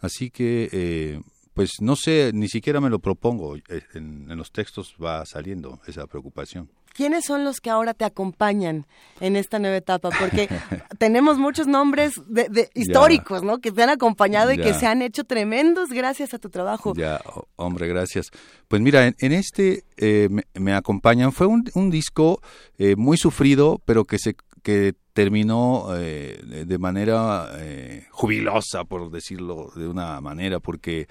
[0.00, 1.20] Así que
[1.54, 3.56] pues no sé, ni siquiera me lo propongo.
[3.56, 3.62] Eh,
[3.94, 6.70] en, los textos va saliendo esa preocupación.
[6.94, 8.86] ¿Quiénes son los que ahora te acompañan
[9.20, 10.10] en esta nueva etapa?
[10.18, 10.48] Porque
[10.98, 13.58] tenemos muchos nombres de, históricos, ¿no?
[13.60, 16.92] Que te han acompañado y que se han hecho tremendos gracias a tu trabajo.
[16.94, 17.22] Ya,
[17.56, 18.26] hombre, gracias.
[18.68, 21.32] Pues mira, en, este eh, me, acompañan.
[21.32, 22.42] Fue un, disco
[22.76, 29.70] eh, muy sufrido, pero que se que terminó eh, de manera eh, jubilosa, por decirlo
[29.76, 31.06] de una manera, porque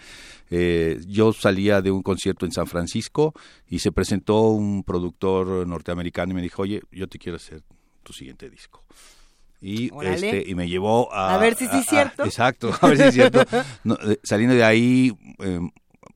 [0.50, 3.34] eh, yo salía de un concierto en San Francisco
[3.68, 7.62] y se presentó un productor norteamericano y me dijo, oye, yo te quiero hacer
[8.04, 8.84] tu siguiente disco.
[9.64, 11.36] Y, este, y me llevó a...
[11.36, 12.26] A ver si sí es cierto.
[12.26, 13.44] exacto, a ver si es cierto.
[14.24, 15.12] saliendo de ahí,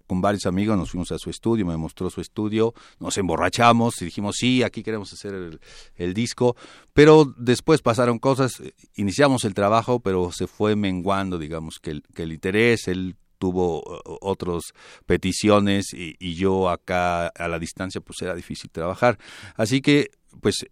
[0.07, 4.05] con varios amigos, nos fuimos a su estudio, me mostró su estudio, nos emborrachamos y
[4.05, 5.59] dijimos, sí, aquí queremos hacer
[5.95, 6.55] el, disco,
[6.93, 8.61] pero después pasaron cosas,
[8.95, 13.83] iniciamos el trabajo, pero se fue menguando, digamos, que el, que el interés, él tuvo
[14.21, 14.73] otras
[15.05, 19.19] peticiones y, y, yo acá a la distancia pues era difícil trabajar.
[19.57, 20.11] Así que
[20.41, 20.65] pues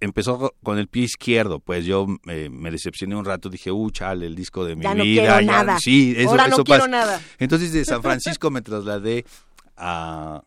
[0.00, 4.34] empezó con el pie izquierdo, pues yo me decepcioné un rato, dije, uh, chale, el
[4.34, 5.38] disco de mi ya no vida.
[5.38, 5.78] Quiero nada.
[5.78, 7.20] Sí, eso, Ahora no quiero nada.
[7.38, 9.24] Entonces de San Francisco me trasladé
[9.76, 10.42] a,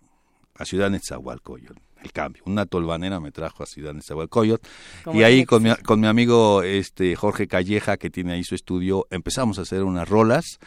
[0.56, 2.44] a Ciudad Netzahualcoyot, el cambio.
[2.46, 4.66] Una tolvanera me trajo a Ciudad Netzahualcoyot
[5.14, 9.08] y ahí con mi, con mi amigo este Jorge Calleja, que tiene ahí su estudio,
[9.10, 10.60] empezamos a hacer unas rolas.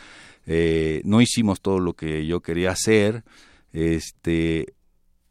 [0.47, 3.25] Eh, no hicimos todo lo que yo quería hacer,
[3.73, 4.75] este,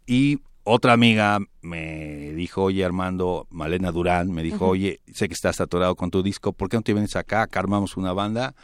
[0.06, 5.62] y otra amiga me dijo, oye Armando, Malena Durán, me dijo, oye, sé que estás
[5.62, 7.44] atorado con tu disco, ¿por qué no te vienes acá?
[7.44, 8.56] Acá armamos una banda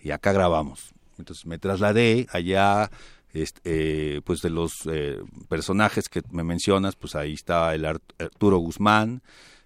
[0.00, 0.94] y acá grabamos.
[1.18, 2.90] Entonces me trasladé allá,
[3.32, 5.18] este, eh, pues de los eh,
[5.48, 9.22] personajes que me mencionas, pues ahí estaba el Arturo Guzmán,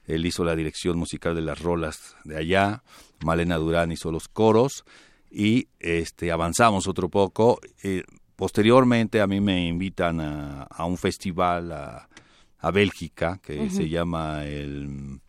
[0.06, 2.82] él hizo la dirección musical de las rolas de allá,
[3.22, 4.84] Malena Durán hizo los coros
[5.30, 7.60] y este avanzamos otro poco.
[7.82, 8.02] Eh,
[8.42, 12.08] Posteriormente a mí me invitan a, un festival a,
[12.72, 15.20] Bélgica que se llama el,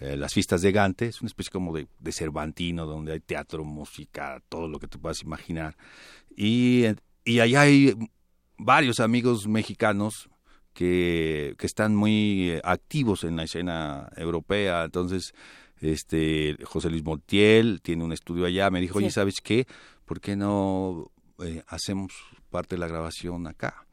[0.00, 4.42] eh, Las Fiestas de Gante, es una especie como de, Cervantino donde hay teatro, música,
[4.48, 5.76] todo lo que te puedas imaginar.
[6.34, 6.84] Y,
[7.26, 7.94] y allá hay
[8.56, 10.30] varios amigos mexicanos
[10.72, 15.34] que, que están muy activos en la escena europea, entonces
[15.82, 19.66] este José Luis Montiel tiene un estudio allá, me dijo, oye, ¿sabes qué?
[20.06, 22.14] ¿Por qué no eh, hacemos
[22.50, 23.86] parte de la grabación acá.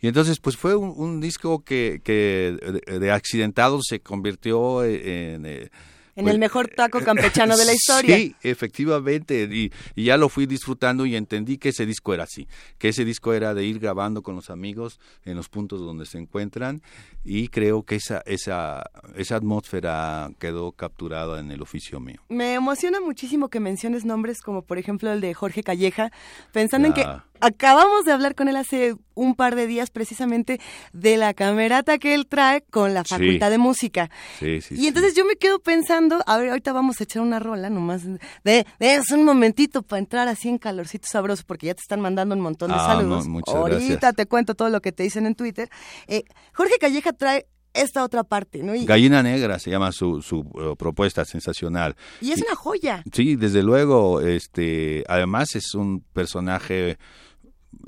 [0.00, 2.56] Y entonces, pues fue un, disco que, que
[2.86, 5.46] de, accidentado se convirtió en...
[5.46, 5.70] Eh,
[6.16, 8.16] en el pues, mejor taco campechano de la historia.
[8.16, 9.70] Sí, efectivamente, y,
[10.02, 13.52] ya lo fui disfrutando y entendí que ese disco era así, que ese disco era
[13.52, 16.80] de ir grabando con los amigos en los puntos donde se encuentran
[17.22, 22.22] y creo que esa, esa, esa atmósfera quedó capturada en el oficio mío.
[22.30, 26.12] Me emociona muchísimo que menciones nombres como por ejemplo el de Jorge Calleja,
[26.50, 27.04] pensando en que
[27.40, 30.60] acabamos de hablar con él hace un par de días precisamente
[30.92, 34.10] de la camerata que él trae con la Facultad de Música.
[34.38, 37.38] Sí, sí, y entonces yo me quedo pensando, a ver, ahorita vamos a echar una
[37.38, 38.02] rola nomás
[38.44, 42.34] de, es un momentito para entrar así en calorcito sabroso porque ya te están mandando
[42.34, 43.26] un montón de ah, saludos.
[43.46, 45.70] ahorita te cuento todo lo que te dicen en Twitter.
[46.06, 47.46] Eh, Jorge Calleja trae
[47.76, 48.72] esta otra parte, ¿no?
[48.84, 51.94] Gallina Negra se llama su, su uh, propuesta sensacional.
[52.20, 53.02] Y es una joya.
[53.12, 56.98] Sí, desde luego, este, además es un personaje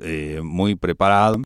[0.01, 1.41] eh, muy preparado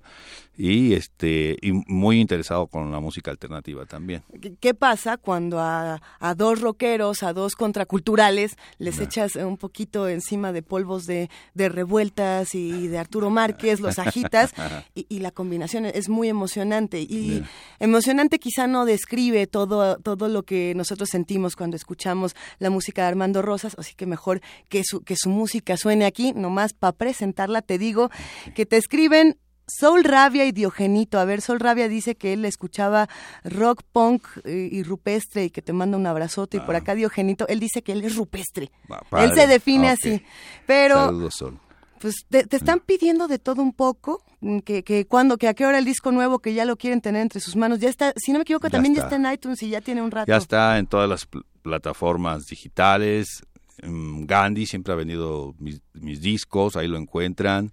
[0.57, 4.23] y este y muy interesado con la música alternativa también.
[4.61, 6.01] ¿Qué pasa cuando a,
[6.37, 12.89] dos rockeros, a dos contraculturales les echas un poquito encima de polvos de, revueltas y
[12.89, 14.53] de Arturo Márquez, los agitas
[14.95, 17.01] y, la combinación es muy emocionante.
[17.01, 17.43] Y
[17.79, 23.09] emocionante quizá no describe todo todo lo que nosotros sentimos cuando escuchamos la música de
[23.09, 27.63] Armando Rosas, así que mejor que su que su música suene aquí, nomás para presentarla
[27.63, 28.11] te digo
[28.55, 31.19] que te escriben Soul Rabia y Diogenito.
[31.19, 33.09] A ver, Soul Rabia dice que él escuchaba
[33.45, 36.59] rock, punk eh, y rupestre y que te manda un abrazote.
[36.59, 36.79] Y por ah.
[36.79, 38.71] acá Diogenito, él dice que él es rupestre.
[39.13, 40.23] él se define así.
[40.67, 40.97] Pero...
[41.07, 41.59] Saludos, Sol.
[42.01, 45.67] Pues te, están pidiendo de todo un poco, mm, que, que cuando, que a qué
[45.67, 47.79] hora el disco nuevo, que ya lo quieren tener entre sus manos.
[47.79, 50.11] Ya está, si no me equivoco, también ya está en iTunes y ya tiene un
[50.11, 50.27] rato.
[50.27, 51.29] Ya está en todas las
[51.63, 53.45] plataformas digitales.
[53.85, 57.73] Mm, Gandhi siempre ha venido mis, mis discos, ahí lo encuentran.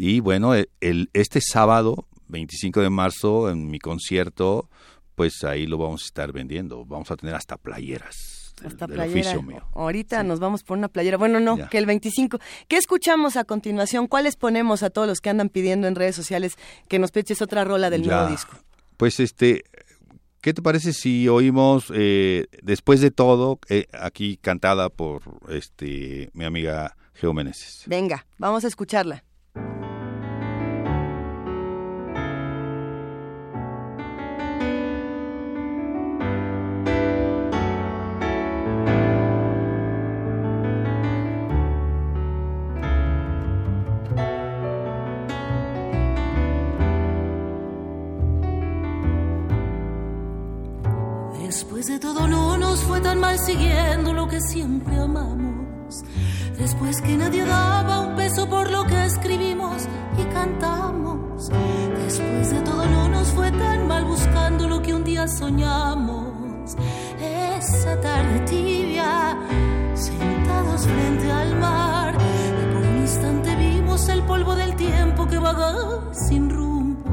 [0.00, 4.70] Y bueno, e, el, este sábado, 25 de marzo, en mi concierto,
[5.16, 6.84] pues ahí lo vamos a estar vendiendo.
[6.84, 8.54] Vamos a tener hasta playeras.
[8.64, 9.36] Hasta playeras.
[9.74, 11.16] Ahorita nos vamos por una playera.
[11.16, 12.38] Bueno, no, que el 25.
[12.68, 14.06] ¿Qué escuchamos a continuación?
[14.06, 16.54] ¿Cuáles ponemos a todos los que andan pidiendo en redes sociales
[16.86, 18.56] que nos peches otra rola del nuevo disco?
[18.96, 19.64] Pues este,
[20.40, 26.44] ¿qué te parece si oímos eh, después de todo eh, aquí cantada por este mi
[26.44, 27.82] amiga Geo Meneses?
[27.86, 29.24] Venga, vamos a escucharla.
[54.40, 56.04] Siempre amamos.
[56.58, 61.48] Después que nadie daba un peso por lo que escribimos y cantamos.
[61.48, 66.76] Después de todo no nos fue tan mal buscando lo que un día soñamos.
[67.20, 69.38] Esa tarde tibia,
[69.94, 75.74] sentados frente al mar, y por un instante vimos el polvo del tiempo que vaga
[76.12, 77.10] sin rumbo.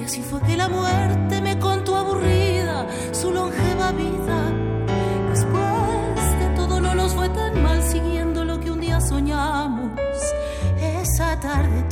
[0.00, 4.31] Y así fue que la muerte me contó aburrida su longeva vida.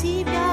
[0.03, 0.50] Tarde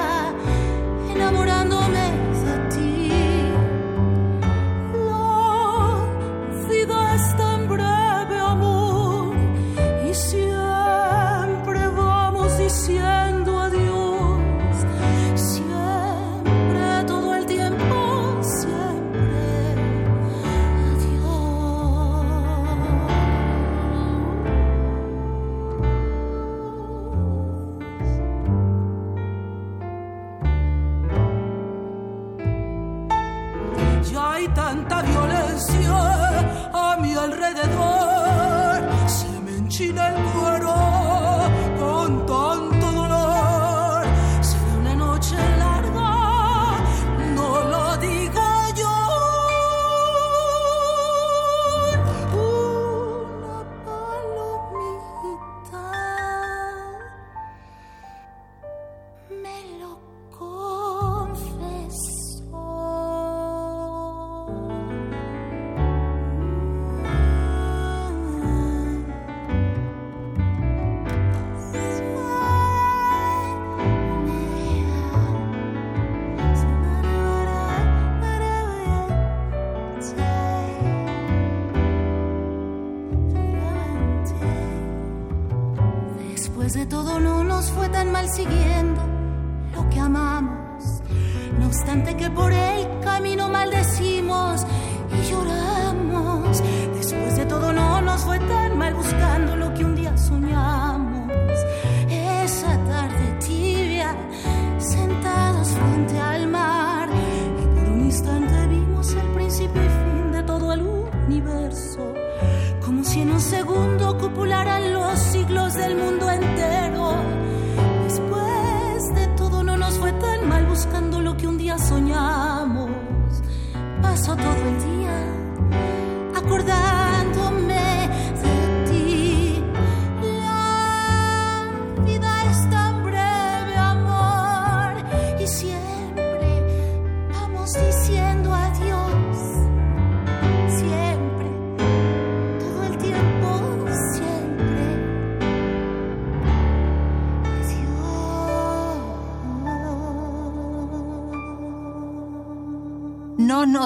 [37.54, 37.97] 的多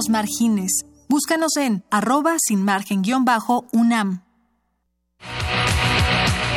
[0.03, 0.85] nos margines.
[1.09, 4.23] Búscanos en arroba sin margen guion bajo UNAM.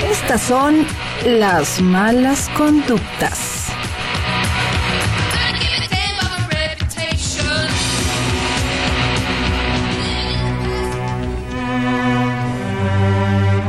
[0.10, 0.86] Estas son
[1.26, 3.66] las malas conductas.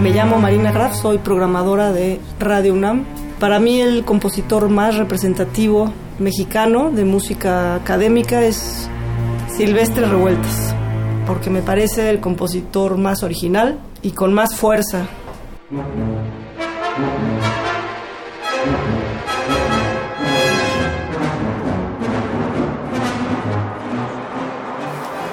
[0.01, 3.05] Me llamo Marina Graf, soy programadora de Radio UNAM.
[3.41, 8.76] Para mí el compositor más representativo mexicano de música académica es
[9.57, 10.75] Silvestre Revueltas,
[11.27, 15.07] porque me parece el compositor más original y con más fuerza.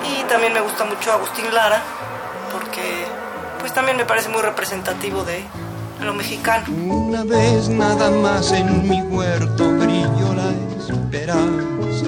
[0.08, 1.82] Y también me gusta mucho Agustín Lara,
[2.54, 3.04] porque
[3.60, 5.44] pues también me parece muy representativo de
[6.02, 6.66] lo mexicano.
[6.74, 10.50] Una vez nada más en mi huerto brilló la
[10.88, 12.06] esperanza,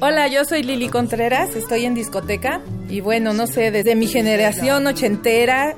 [0.00, 4.84] Hola, yo soy Lili Contreras, estoy en discoteca y bueno, no sé, desde mi generación
[4.88, 5.76] ochentera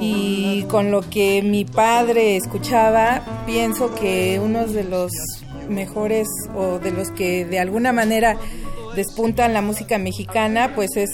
[0.00, 5.12] y con lo que mi padre escuchaba, pienso que uno de los
[5.68, 8.36] mejores o de los que de alguna manera
[8.96, 11.10] despuntan la música mexicana, pues es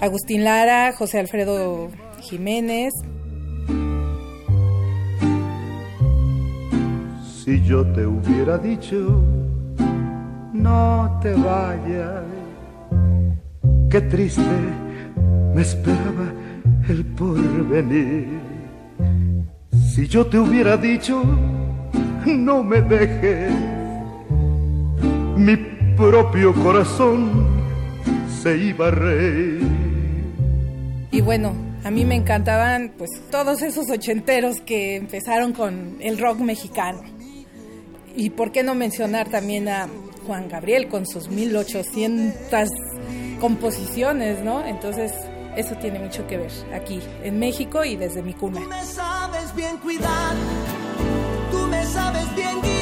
[0.00, 1.90] Agustín Lara, José Alfredo
[2.22, 2.92] Jiménez.
[7.46, 9.22] Si yo te hubiera dicho,
[10.52, 12.24] no te vayas,
[13.88, 14.42] qué triste
[15.54, 16.32] me esperaba
[16.88, 18.40] el porvenir.
[19.94, 21.22] Si yo te hubiera dicho,
[22.26, 23.52] no me dejes,
[25.36, 25.56] mi
[25.96, 27.46] propio corazón
[28.42, 29.62] se iba a reír.
[31.12, 31.52] Y bueno,
[31.84, 37.15] a mí me encantaban pues todos esos ochenteros que empezaron con el rock mexicano.
[38.16, 39.88] Y por qué no mencionar también a
[40.26, 42.68] Juan Gabriel con sus 1800
[43.40, 44.64] composiciones, ¿no?
[44.66, 45.12] Entonces,
[45.56, 48.60] eso tiene mucho que ver aquí en México y desde mi cuna.
[48.60, 50.34] Tú me sabes bien cuidar,
[51.50, 52.75] tú me sabes bien guiar,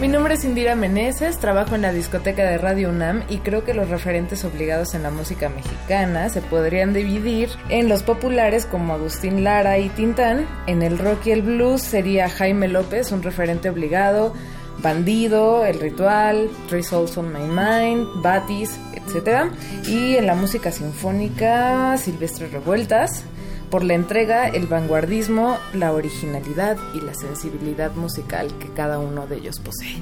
[0.00, 3.74] Mi nombre es Indira Meneses, trabajo en la discoteca de Radio UNAM y creo que
[3.74, 9.44] los referentes obligados en la música mexicana se podrían dividir en los populares como Agustín
[9.44, 14.32] Lara y Tintán, en el rock y el blues sería Jaime López, un referente obligado,
[14.78, 19.52] Bandido, El Ritual, Three Souls on My Mind, Batis, etc.
[19.86, 23.24] Y en la música sinfónica, Silvestre Revueltas,
[23.70, 29.36] por la entrega, el vanguardismo, la originalidad y la sensibilidad musical que cada uno de
[29.36, 29.96] ellos posee.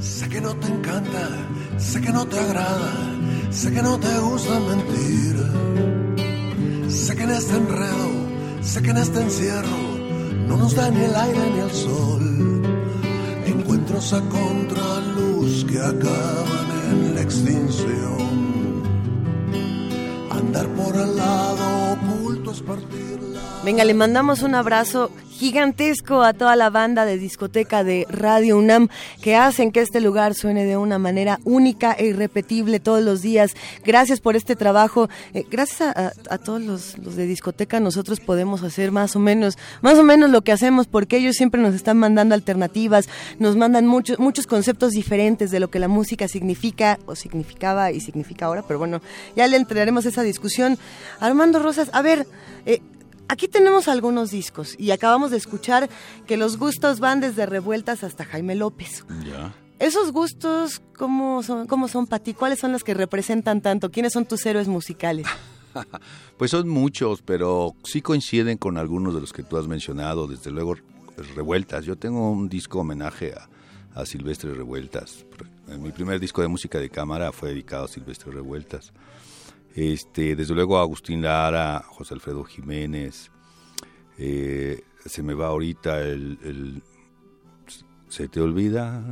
[0.00, 1.28] Sé que no te encanta,
[1.78, 2.92] sé que no te agrada,
[3.50, 5.36] sé que no te gusta mentir.
[6.88, 8.08] Sé que en este enredo,
[8.62, 9.78] sé que en este encierro
[10.46, 12.62] no nos da ni el aire ni el sol.
[13.46, 18.18] Encuentros a contraluz que acaban en la extinción.
[20.30, 21.98] Andar por al lado
[22.48, 23.27] oculto es partir.
[23.68, 28.88] Venga, le mandamos un abrazo gigantesco a toda la banda de discoteca de Radio UNAM
[29.20, 33.52] que hacen que este lugar suene de una manera única e irrepetible todos los días.
[33.84, 35.10] Gracias por este trabajo.
[35.34, 40.02] Eh, gracias a, todos los, de discoteca nosotros podemos hacer más o menos, más o
[40.02, 43.06] menos lo que hacemos porque ellos siempre nos están mandando alternativas,
[43.38, 48.00] nos mandan muchos muchos conceptos diferentes de lo que la música significa o significaba y
[48.00, 49.02] significa ahora, pero bueno,
[49.36, 50.78] ya le entraremos a esa discusión.
[51.20, 52.26] Armando Rosas, a ver,
[52.64, 52.80] eh,
[53.28, 55.88] Aquí tenemos algunos discos y acabamos de escuchar
[56.26, 59.04] que los gustos van desde revueltas hasta Jaime López.
[59.24, 59.54] Ya.
[59.78, 62.34] ¿Esos gustos cómo son, cómo son para ti?
[62.34, 63.90] ¿Cuáles son los que representan tanto?
[63.90, 65.26] ¿Quiénes son tus héroes musicales?
[66.38, 70.50] Pues son muchos, pero sí coinciden con algunos de los que tú has mencionado, desde
[70.50, 70.74] luego
[71.36, 71.84] Revueltas.
[71.84, 73.48] Yo tengo un disco homenaje a,
[74.00, 75.24] a Silvestre Revueltas.
[75.78, 78.92] Mi primer disco de música de cámara fue dedicado a Silvestre Revueltas.
[79.80, 83.30] Este, desde luego Agustín Lara, José Alfredo Jiménez.
[84.18, 86.82] eh, se me va ahorita el, el-
[88.08, 89.02] Se te olvida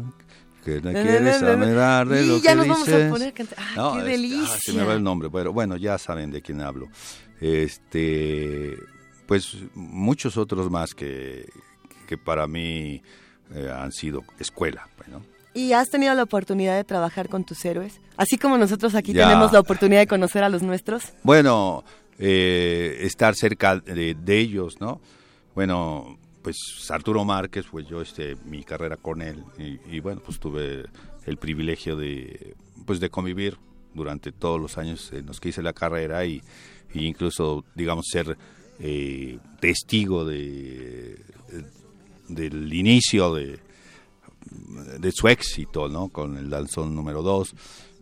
[0.64, 3.11] que no quieres saber de Y lo ya que nos vamos a dices.
[3.12, 3.35] poner.
[3.57, 4.55] ¡Ah, No, qué delicia!
[4.55, 6.89] ah, se me va el nombre, pero bueno, ya saben de quién hablo.
[7.41, 8.77] Este,
[9.27, 11.47] pues muchos otros más que,
[12.09, 13.01] que para mí
[13.55, 15.23] eh, han sido escuela, pues, ¿no?
[15.57, 17.99] ¿Y has tenido la oportunidad de trabajar con tus héroes?
[18.19, 19.27] Así como nosotros aquí Ya.
[19.27, 21.15] tenemos la oportunidad de conocer a los nuestros.
[21.23, 21.83] Bueno,
[22.19, 25.01] eh, estar cerca de, de ellos, ¿no?
[25.55, 26.57] Bueno, pues
[26.91, 30.85] Arturo Márquez, pues yo este, mi carrera con él y, y, bueno, pues tuve
[31.25, 32.55] el privilegio de,
[32.85, 33.57] pues de convivir
[33.95, 36.43] durante todos los años en los que hice la carrera y,
[36.93, 38.37] y incluso, digamos, ser
[38.79, 41.19] eh, testigo de,
[42.29, 43.59] del inicio de,
[44.99, 46.09] de su éxito, ¿no?
[46.09, 47.55] Con el danzón número 2.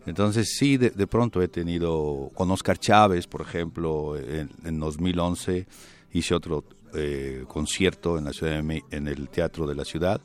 [0.05, 5.65] Entonces sí, de, pronto he tenido, con Oscar Chávez, por ejemplo, en, en 2011
[6.13, 10.21] hice otro eh, concierto en la ciudad de, en el Teatro de la Ciudad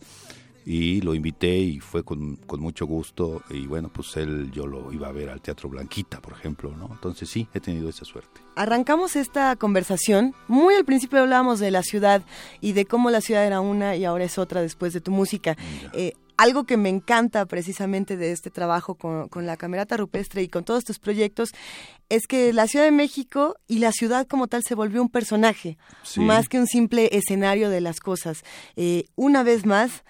[0.64, 4.92] y lo invité y fue con, con, mucho gusto y bueno, pues él yo lo
[4.92, 6.88] iba a ver al Teatro Blanquita, por ejemplo, ¿no?
[6.92, 8.40] Entonces sí, he tenido esa suerte.
[8.56, 12.22] Arrancamos esta conversación, muy al principio hablábamos de la ciudad
[12.60, 15.56] y de cómo la ciudad era una y ahora es otra después de tu música.
[15.92, 20.48] Eh, algo que me encanta precisamente de este trabajo con, con, la Camerata Rupestre y
[20.48, 21.50] con todos estos proyectos
[22.08, 25.76] es que la Ciudad de México y la ciudad como tal se volvió un personaje,
[26.02, 26.20] sí.
[26.20, 28.42] más que un simple escenario de las cosas.
[28.76, 30.02] Eh, una vez más,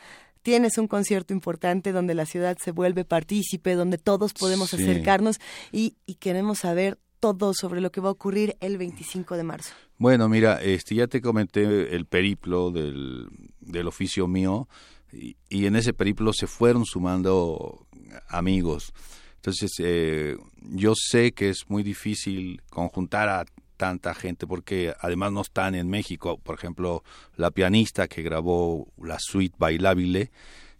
[0.42, 4.76] tienes un concierto importante donde la ciudad se vuelve partícipe, donde todos podemos sí.
[4.76, 5.40] acercarnos
[5.72, 9.74] y, y, queremos saber todo sobre lo que va a ocurrir el 25 de marzo.
[9.98, 13.28] Bueno, mira, este, ya te comenté el periplo del,
[13.60, 14.68] del oficio mío
[15.12, 17.86] y, y, en ese periplo se fueron sumando
[18.28, 18.92] amigos.
[19.36, 23.44] Entonces, eh, yo sé que es muy difícil conjuntar a
[23.80, 26.36] tanta gente porque además no están en México.
[26.36, 27.02] Por ejemplo,
[27.36, 30.30] la pianista que grabó la suite bailable,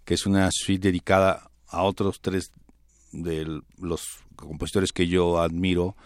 [0.05, 2.53] que es una suite dedicada a otros tres
[3.12, 4.03] de los
[4.36, 5.96] compositores que yo admiro.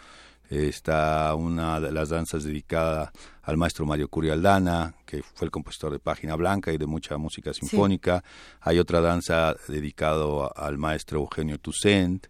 [0.49, 3.11] Está una de las danzas dedicada
[3.43, 7.53] al maestro Mario Curialdana, que fue el compositor de Página Blanca y de mucha música
[7.53, 8.23] sinfónica.
[8.25, 8.59] Sí.
[8.61, 12.29] Hay otra danza dedicado al maestro Eugenio Toussaint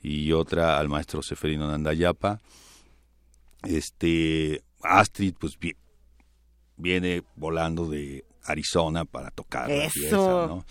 [0.00, 2.40] y otra al maestro Seferino Nandayapa
[3.66, 5.58] este Astrid pues
[6.76, 9.80] viene volando de Arizona para tocar Eso.
[9.80, 10.64] la pieza, ¿no?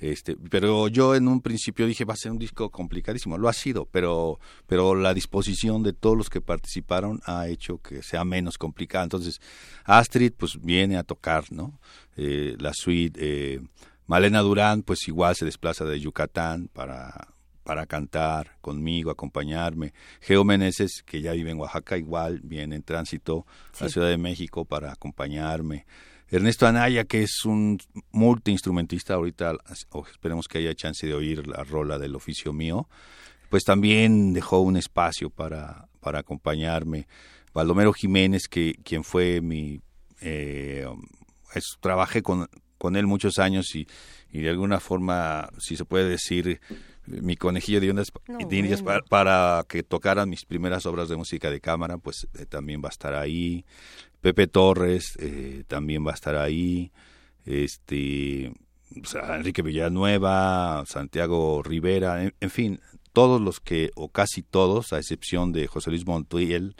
[0.00, 3.52] Este, pero yo en un principio dije va a ser un disco complicadísimo, lo ha
[3.52, 8.56] sido, pero pero la disposición de todos los que participaron ha hecho que sea menos
[8.56, 9.04] complicado.
[9.04, 9.40] Entonces
[9.84, 11.78] Astrid pues viene a tocar, ¿no?
[12.16, 13.60] Eh, la suite eh,
[14.06, 19.92] Malena Durán pues igual se desplaza de Yucatán para para cantar conmigo, acompañarme.
[20.20, 23.82] Geo Meneses, que ya vive en Oaxaca, igual viene en tránsito sí.
[23.82, 25.86] a la Ciudad de México para acompañarme.
[26.30, 27.78] Ernesto Anaya, que es un
[28.12, 29.56] multiinstrumentista, ahorita
[30.12, 32.88] esperemos que haya chance de oír la rola del oficio mío,
[33.48, 37.08] pues también dejó un espacio para, para acompañarme.
[37.52, 39.80] Baldomero Jiménez, que quien fue mi...
[40.20, 40.86] Eh,
[41.54, 42.48] es, trabajé con,
[42.78, 43.88] con él muchos años y,
[44.30, 46.60] y de alguna forma, si se puede decir,
[47.10, 48.80] mi conejillo de indias, no, bueno.
[48.84, 52.88] para, para, que tocaran mis primeras obras de música de cámara, pues eh, también va
[52.88, 53.64] a estar ahí.
[54.20, 56.92] Pepe Torres eh, también va a estar ahí.
[57.44, 58.52] Este,
[59.02, 62.80] o sea, Enrique Villanueva, Santiago Rivera, en, en, fin,
[63.12, 66.76] todos los que, o casi todos, a excepción de José Luis Montiel,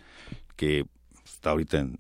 [0.57, 0.85] que
[1.25, 1.99] está ahorita en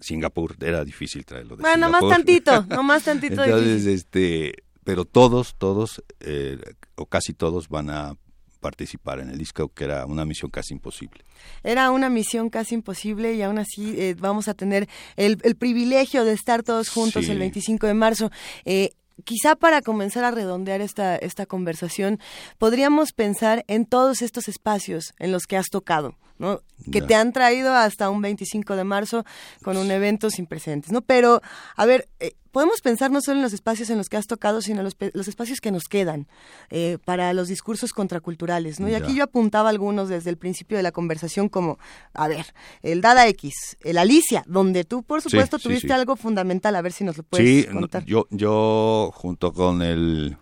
[0.00, 1.56] Singapur, era difícil traerlo.
[1.56, 2.08] De bueno, Singapur.
[2.08, 3.42] más tantito, no más tantito.
[3.42, 3.92] Entonces, difícil.
[3.92, 6.58] este, pero todos, todos, eh,
[6.94, 8.16] o casi todos van a
[8.60, 11.22] participar en el disco, que era una misión casi imposible.
[11.62, 16.24] Era una misión casi imposible y aún así eh, vamos a tener el, el, privilegio
[16.24, 17.30] de estar todos juntos sí.
[17.30, 18.30] el 25 de marzo.
[18.64, 18.92] Eh,
[19.24, 22.18] quizá para comenzar a redondear esta, esta conversación,
[22.58, 26.16] podríamos pensar en todos estos espacios en los que has tocado.
[26.38, 26.60] ¿No?
[26.90, 29.24] que te han traído hasta un 25 de marzo
[29.62, 31.00] con un evento sin precedentes, ¿no?
[31.02, 31.40] Pero,
[31.76, 34.60] a ver, eh, podemos pensar no solo en los espacios en los que has tocado,
[34.60, 36.26] sino los, los espacios que nos quedan
[36.70, 38.88] eh, para los discursos contraculturales, ¿no?
[38.88, 41.78] Y aquí yo apuntaba algunos desde el principio de la conversación como,
[42.12, 42.46] a ver,
[42.82, 45.92] el Dada X, el Alicia, donde tú, por supuesto, sí, tuviste sí, sí.
[45.92, 48.02] algo fundamental, a ver si nos lo puedes contar.
[48.02, 50.36] Sí, yo, yo junto con el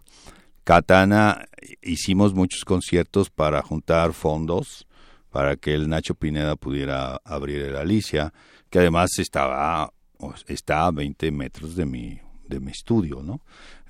[0.65, 1.47] Katana
[1.83, 4.87] hicimos muchos conciertos para juntar fondos
[5.33, 8.33] para que el Nacho Pineda pudiera abrir el Alicia,
[8.71, 9.93] que además estaba
[10.47, 13.41] está a 20 metros de mi de mi estudio, ¿no?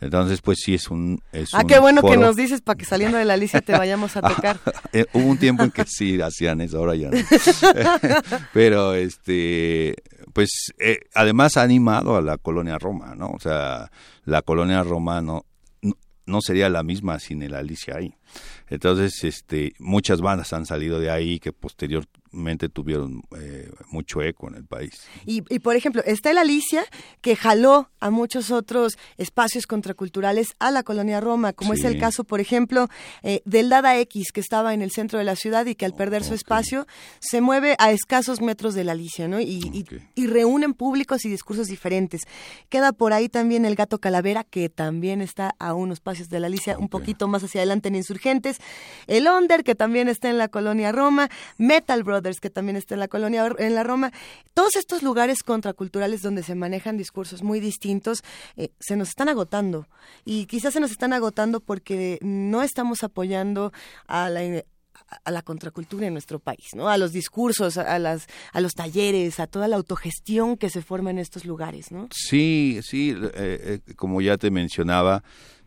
[0.00, 2.12] Entonces, pues sí es un es Ah, qué bueno foro.
[2.12, 4.58] que nos dices para que saliendo de la Alicia te vayamos a tocar.
[4.92, 7.18] eh, hubo un tiempo en que sí hacían eso, ahora ya no.
[8.52, 9.96] Pero este
[10.32, 13.30] pues eh, además ha animado a la colonia Roma, ¿no?
[13.30, 13.90] O sea,
[14.24, 15.44] la colonia Roma no,
[16.26, 18.14] no, sería la misma sin el Alicia ahí.
[18.68, 21.52] Entonces, este, muchas bandas han salido de ahí que
[22.72, 25.02] tuvieron eh, mucho eco en el país.
[25.26, 26.84] Y, y, por ejemplo, está el Alicia,
[27.20, 31.80] que jaló a muchos otros espacios contraculturales a la colonia Roma, como sí.
[31.80, 32.88] es el caso, por ejemplo,
[33.22, 35.94] eh, del Dada X, que estaba en el centro de la ciudad y que al
[35.94, 36.86] perder su espacio
[37.20, 39.40] se mueve a escasos metros del Alicia, ¿no?
[39.40, 40.08] Y, okay.
[40.14, 42.22] y, y reúnen públicos y discursos diferentes.
[42.68, 46.46] Queda por ahí también el Gato Calavera, que también está a unos pasos de la
[46.46, 46.82] Alicia, okay.
[46.82, 48.58] un poquito más hacia adelante en Insurgentes
[49.06, 51.28] el Onder, que también está en la colonia Roma,
[51.58, 54.12] Metal Brothers, que también está en la colonia en la Roma,
[54.54, 58.22] todos estos lugares contraculturales donde se manejan discursos muy distintos,
[58.56, 59.88] eh, se nos están agotando.
[60.24, 63.72] Y quizás se nos están agotando porque no estamos apoyando
[64.06, 64.62] a la
[65.24, 66.88] a la contracultura en nuestro país, ¿no?
[66.88, 71.10] A los discursos, a, las, a los talleres, a toda la autogestión que se forma
[71.10, 72.08] en estos lugares, ¿no?
[72.12, 75.22] Sí, sí, eh, eh, como ya te mencionaba,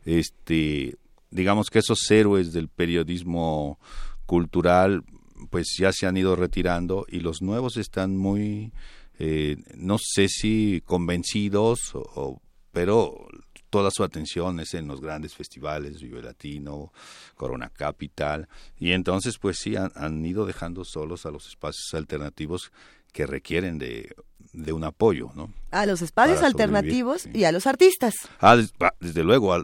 [0.06, 0.97] este,
[1.32, 3.80] digamos que esos héroes del periodismo
[4.26, 5.03] cultural,
[5.49, 8.71] pues ya se han ido retirando y los nuevos están muy,
[9.19, 12.41] eh, no sé si convencidos, o,
[12.71, 13.27] pero
[13.69, 16.93] toda su atención es en los grandes festivales, Vive Latino,
[17.35, 22.71] Corona Capital, y entonces pues sí han, ido dejando solos a los espacios alternativos
[23.11, 24.15] que requieren de,
[24.53, 25.51] de un apoyo, ¿no?
[25.71, 28.13] A los espacios alternativos y a los artistas.
[28.39, 28.57] Ah,
[28.99, 29.55] desde luego,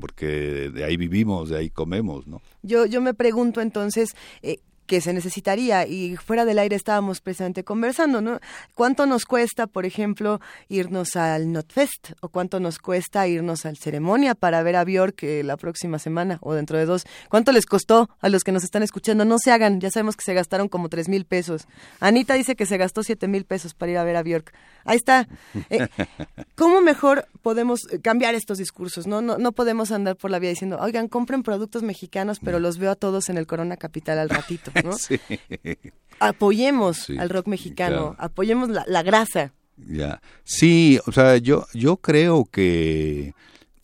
[0.00, 2.42] porque de ahí vivimos, de ahí comemos, ¿no?
[2.62, 4.10] Yo, yo me pregunto entonces,
[4.42, 8.40] eh, que se necesitaría y fuera del aire estábamos precisamente conversando, ¿no?
[8.74, 14.34] ¿Cuánto nos cuesta, por ejemplo, irnos al Notfest o cuánto nos cuesta irnos al ceremonia
[14.34, 17.04] para ver a Bjork eh, la próxima semana o dentro de dos?
[17.28, 19.24] ¿Cuánto les costó a los que nos están escuchando?
[19.24, 21.66] No se hagan, ya sabemos que se gastaron como tres mil pesos.
[22.00, 24.52] Anita dice que se gastó siete mil pesos para ir a ver a Bjork.
[24.84, 25.28] Ahí está.
[25.68, 25.88] Eh,
[26.54, 29.06] ¿Cómo mejor podemos cambiar estos discursos?
[29.06, 29.20] ¿no?
[29.20, 32.92] No, no podemos andar por la vida diciendo, oigan, compren productos mexicanos, pero los veo
[32.92, 34.70] a todos en el Corona Capital al ratito.
[36.18, 39.52] Apoyemos al rock mexicano, apoyemos la, grasa.
[39.76, 40.20] Ya.
[40.44, 43.34] Sí, o sea, yo, yo creo que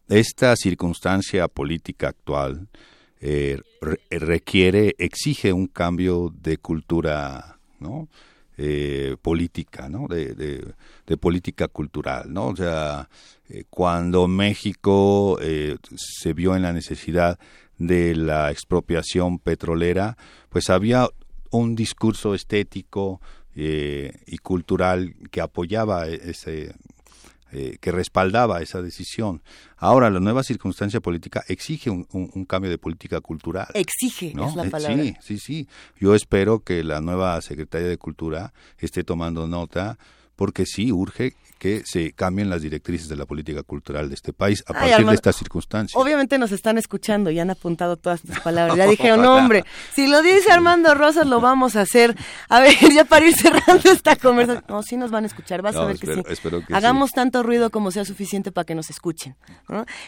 [0.08, 2.68] esta circunstancia política actual
[3.20, 3.60] eh,
[4.10, 8.08] requiere, exige un cambio de cultura, ¿no?
[8.56, 10.08] Eh, política, ¿no?
[10.08, 12.48] De, de, política cultural, ¿no?
[12.48, 13.08] O sea,
[13.48, 15.38] eh, cuando México
[15.94, 17.38] se vio en la necesidad
[17.86, 20.16] de la expropiación petrolera,
[20.48, 21.08] pues había
[21.50, 23.20] un discurso estético
[23.54, 26.74] eh, y cultural que apoyaba ese,
[27.50, 29.42] eh, que respaldaba esa decisión.
[29.76, 33.68] Ahora, la nueva circunstancia política exige un, cambio de política cultural.
[33.74, 34.48] Exige, ¿no?
[34.48, 35.02] es la eh, palabra.
[35.02, 35.68] Sí, sí, sí.
[35.98, 39.98] Yo espero que la nueva Secretaría de Cultura esté tomando nota
[40.36, 44.64] porque sí urge que se cambien las directrices de la política cultural de este país
[44.66, 45.94] a partir de estas circunstancias.
[45.94, 48.76] Obviamente nos están escuchando y han apuntado todas tus palabras.
[48.76, 49.62] Ya dije, no, hombre,
[49.94, 52.16] si lo dice Armando Rosas, lo vamos a hacer.
[52.48, 54.64] A ver, ya para ir cerrando esta conversación.
[54.68, 56.22] No, sí nos van a escuchar, vas a ver que sí.
[56.72, 59.36] Hagamos tanto ruido como sea suficiente para que nos escuchen.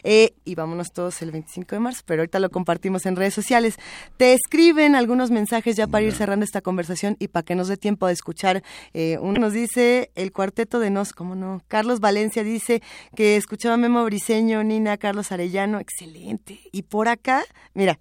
[0.02, 3.76] Eh, y vámonos todos el 25 de marzo, pero ahorita lo compartimos en redes sociales.
[4.16, 7.76] Te escriben algunos mensajes ya para ir cerrando esta conversación y para que nos dé
[7.76, 8.64] tiempo de escuchar.
[8.92, 11.62] Eh, uno nos dice el cuarteto de Nos, ¿cómo no?
[11.68, 12.82] Carlos Valencia dice
[13.16, 16.60] que escuchaba Memo Briseño, Nina, Carlos Arellano, excelente.
[16.72, 17.44] Y por acá,
[17.74, 17.98] mira,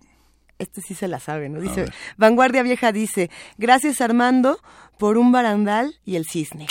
[0.60, 1.60] este sí se la sabe, ¿no?
[1.60, 1.86] Dice,
[2.18, 4.60] Vanguardia Vieja dice, gracias Armando
[4.98, 6.68] por un barandal y el cisne.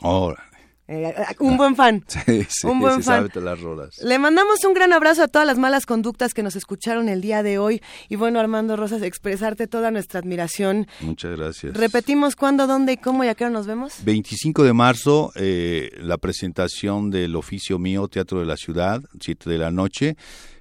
[0.92, 2.04] Eh, un buen fan.
[2.12, 3.30] Sí, sí, un buen fan.
[3.34, 3.98] las rolas.
[4.02, 7.42] Le mandamos un gran abrazo a todas las malas conductas que nos escucharon el día
[7.42, 7.80] de hoy.
[8.10, 10.86] Y bueno, Armando Rosas, expresarte toda nuestra admiración.
[11.00, 11.74] Muchas gracias.
[11.74, 13.94] Repetimos cuándo, dónde y cómo y a qué hora nos vemos.
[14.04, 19.58] 25 de marzo, eh, la presentación del oficio mío, Teatro de la Ciudad, 7 de
[19.58, 20.16] la noche.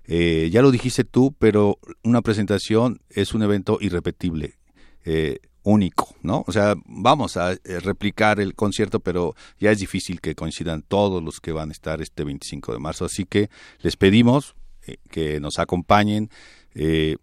[0.06, 4.56] Eh, ya lo dijiste tú, pero una presentación es un evento irrepetible.
[5.04, 6.44] Eh, único, ¿no?
[6.48, 11.24] O sea, vamos a eh, replicar el concierto, pero ya es difícil que coincidan todos
[11.24, 13.50] los que van a estar este 25 de marzo, así que
[13.80, 14.56] les pedimos
[14.88, 16.30] eh, que nos acompañen.
[16.74, 17.18] Eh,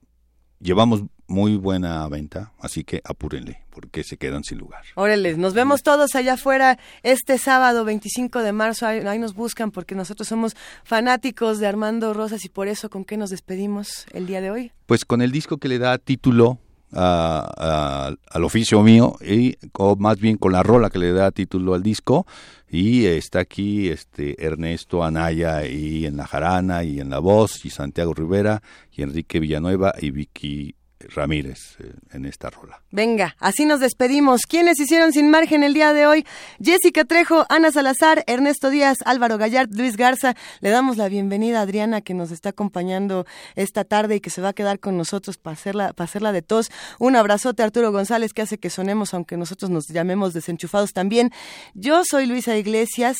[0.61, 4.82] llevamos muy buena venta, así que apúrenle, porque se quedan sin lugar.
[4.95, 9.70] Órale, nos vemos todos allá afuera este sábado 25 de marzo, ahí, ahí, nos buscan
[9.70, 14.26] porque nosotros somos fanáticos de Armando Rosas y por eso, ¿con qué nos despedimos el
[14.26, 14.72] día de hoy?
[14.86, 16.59] Pues con el disco que le da título
[16.93, 19.57] al oficio mío y
[19.99, 22.26] más bien con la rola que le da título al disco.
[22.70, 27.70] Y está aquí este Ernesto Anaya y en la jarana y en la voz y
[27.70, 28.62] Santiago Rivera
[28.93, 32.83] y Enrique Villanueva y Vicky Ramírez eh, en esta rola.
[32.91, 34.43] Venga, así nos despedimos.
[34.47, 36.27] ¿Quiénes hicieron sin margen el día de hoy?
[36.63, 40.35] Jessica Trejo, Ana Salazar, Ernesto Díaz, Álvaro Gallard, Luis Garza.
[40.61, 44.41] Le damos la bienvenida a Adriana que nos está acompañando esta tarde y que se
[44.41, 46.71] va a quedar con nosotros para hacerla, para hacerla de tos.
[46.99, 51.31] Un abrazote a Arturo González que hace que sonemos aunque nosotros nos llamemos desenchufados también.
[51.75, 53.19] Yo soy Luisa Iglesias.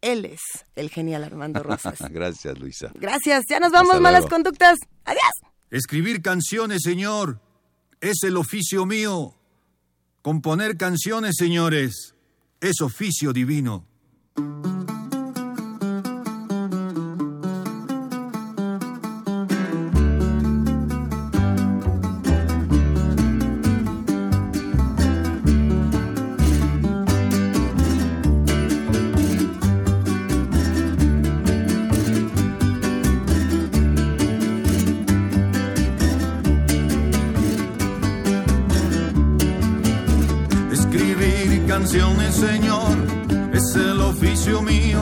[0.00, 0.40] Él es
[0.76, 1.98] el genial Armando Rosas.
[2.10, 2.90] Gracias, Luisa.
[2.94, 3.44] Gracias.
[3.48, 4.78] Ya nos vamos, malas conductas.
[5.04, 5.49] Adiós.
[5.70, 7.40] Escribir canciones, Señor,
[8.00, 9.36] es el oficio mío.
[10.20, 12.14] Componer canciones, señores,
[12.60, 13.86] es oficio divino.
[41.90, 42.98] Canciones, Señor,
[43.52, 45.00] es el oficio mío.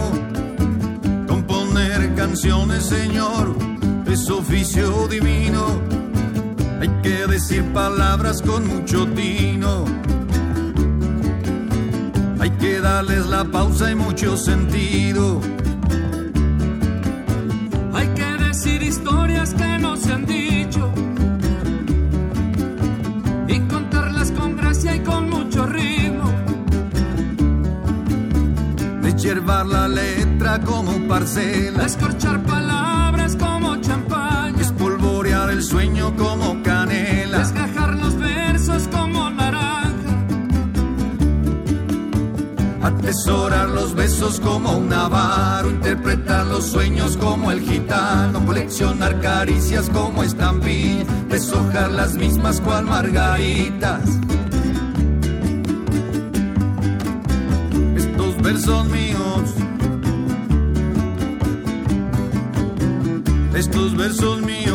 [1.26, 3.55] Componer canciones, Señor,
[4.07, 5.82] es oficio divino.
[6.80, 9.84] Hay que decir palabras con mucho tino.
[12.41, 15.43] Hay que darles la pausa y mucho sentido.
[29.49, 31.86] Llevar la letra como parcela.
[31.86, 34.61] Escorchar palabras como champaña.
[34.61, 37.38] Espolvorear el sueño como canela.
[37.38, 40.26] Desgajar los versos como naranja.
[42.82, 45.70] Atesorar los besos como un avaro.
[45.70, 48.44] Interpretar los sueños como el gitano.
[48.44, 51.07] Coleccionar caricias como estampillas.
[51.30, 54.03] Deshojar las mismas cual margaritas.
[58.53, 59.55] Versos míos.
[63.55, 64.68] Estos versos míos.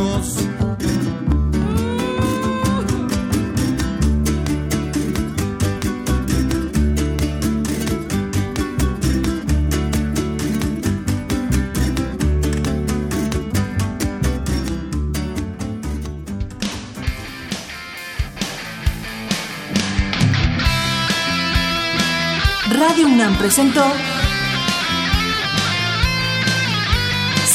[23.44, 23.84] Presentó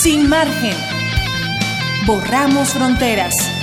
[0.02, 0.76] Sin margen.
[2.04, 3.57] Borramos fronteras.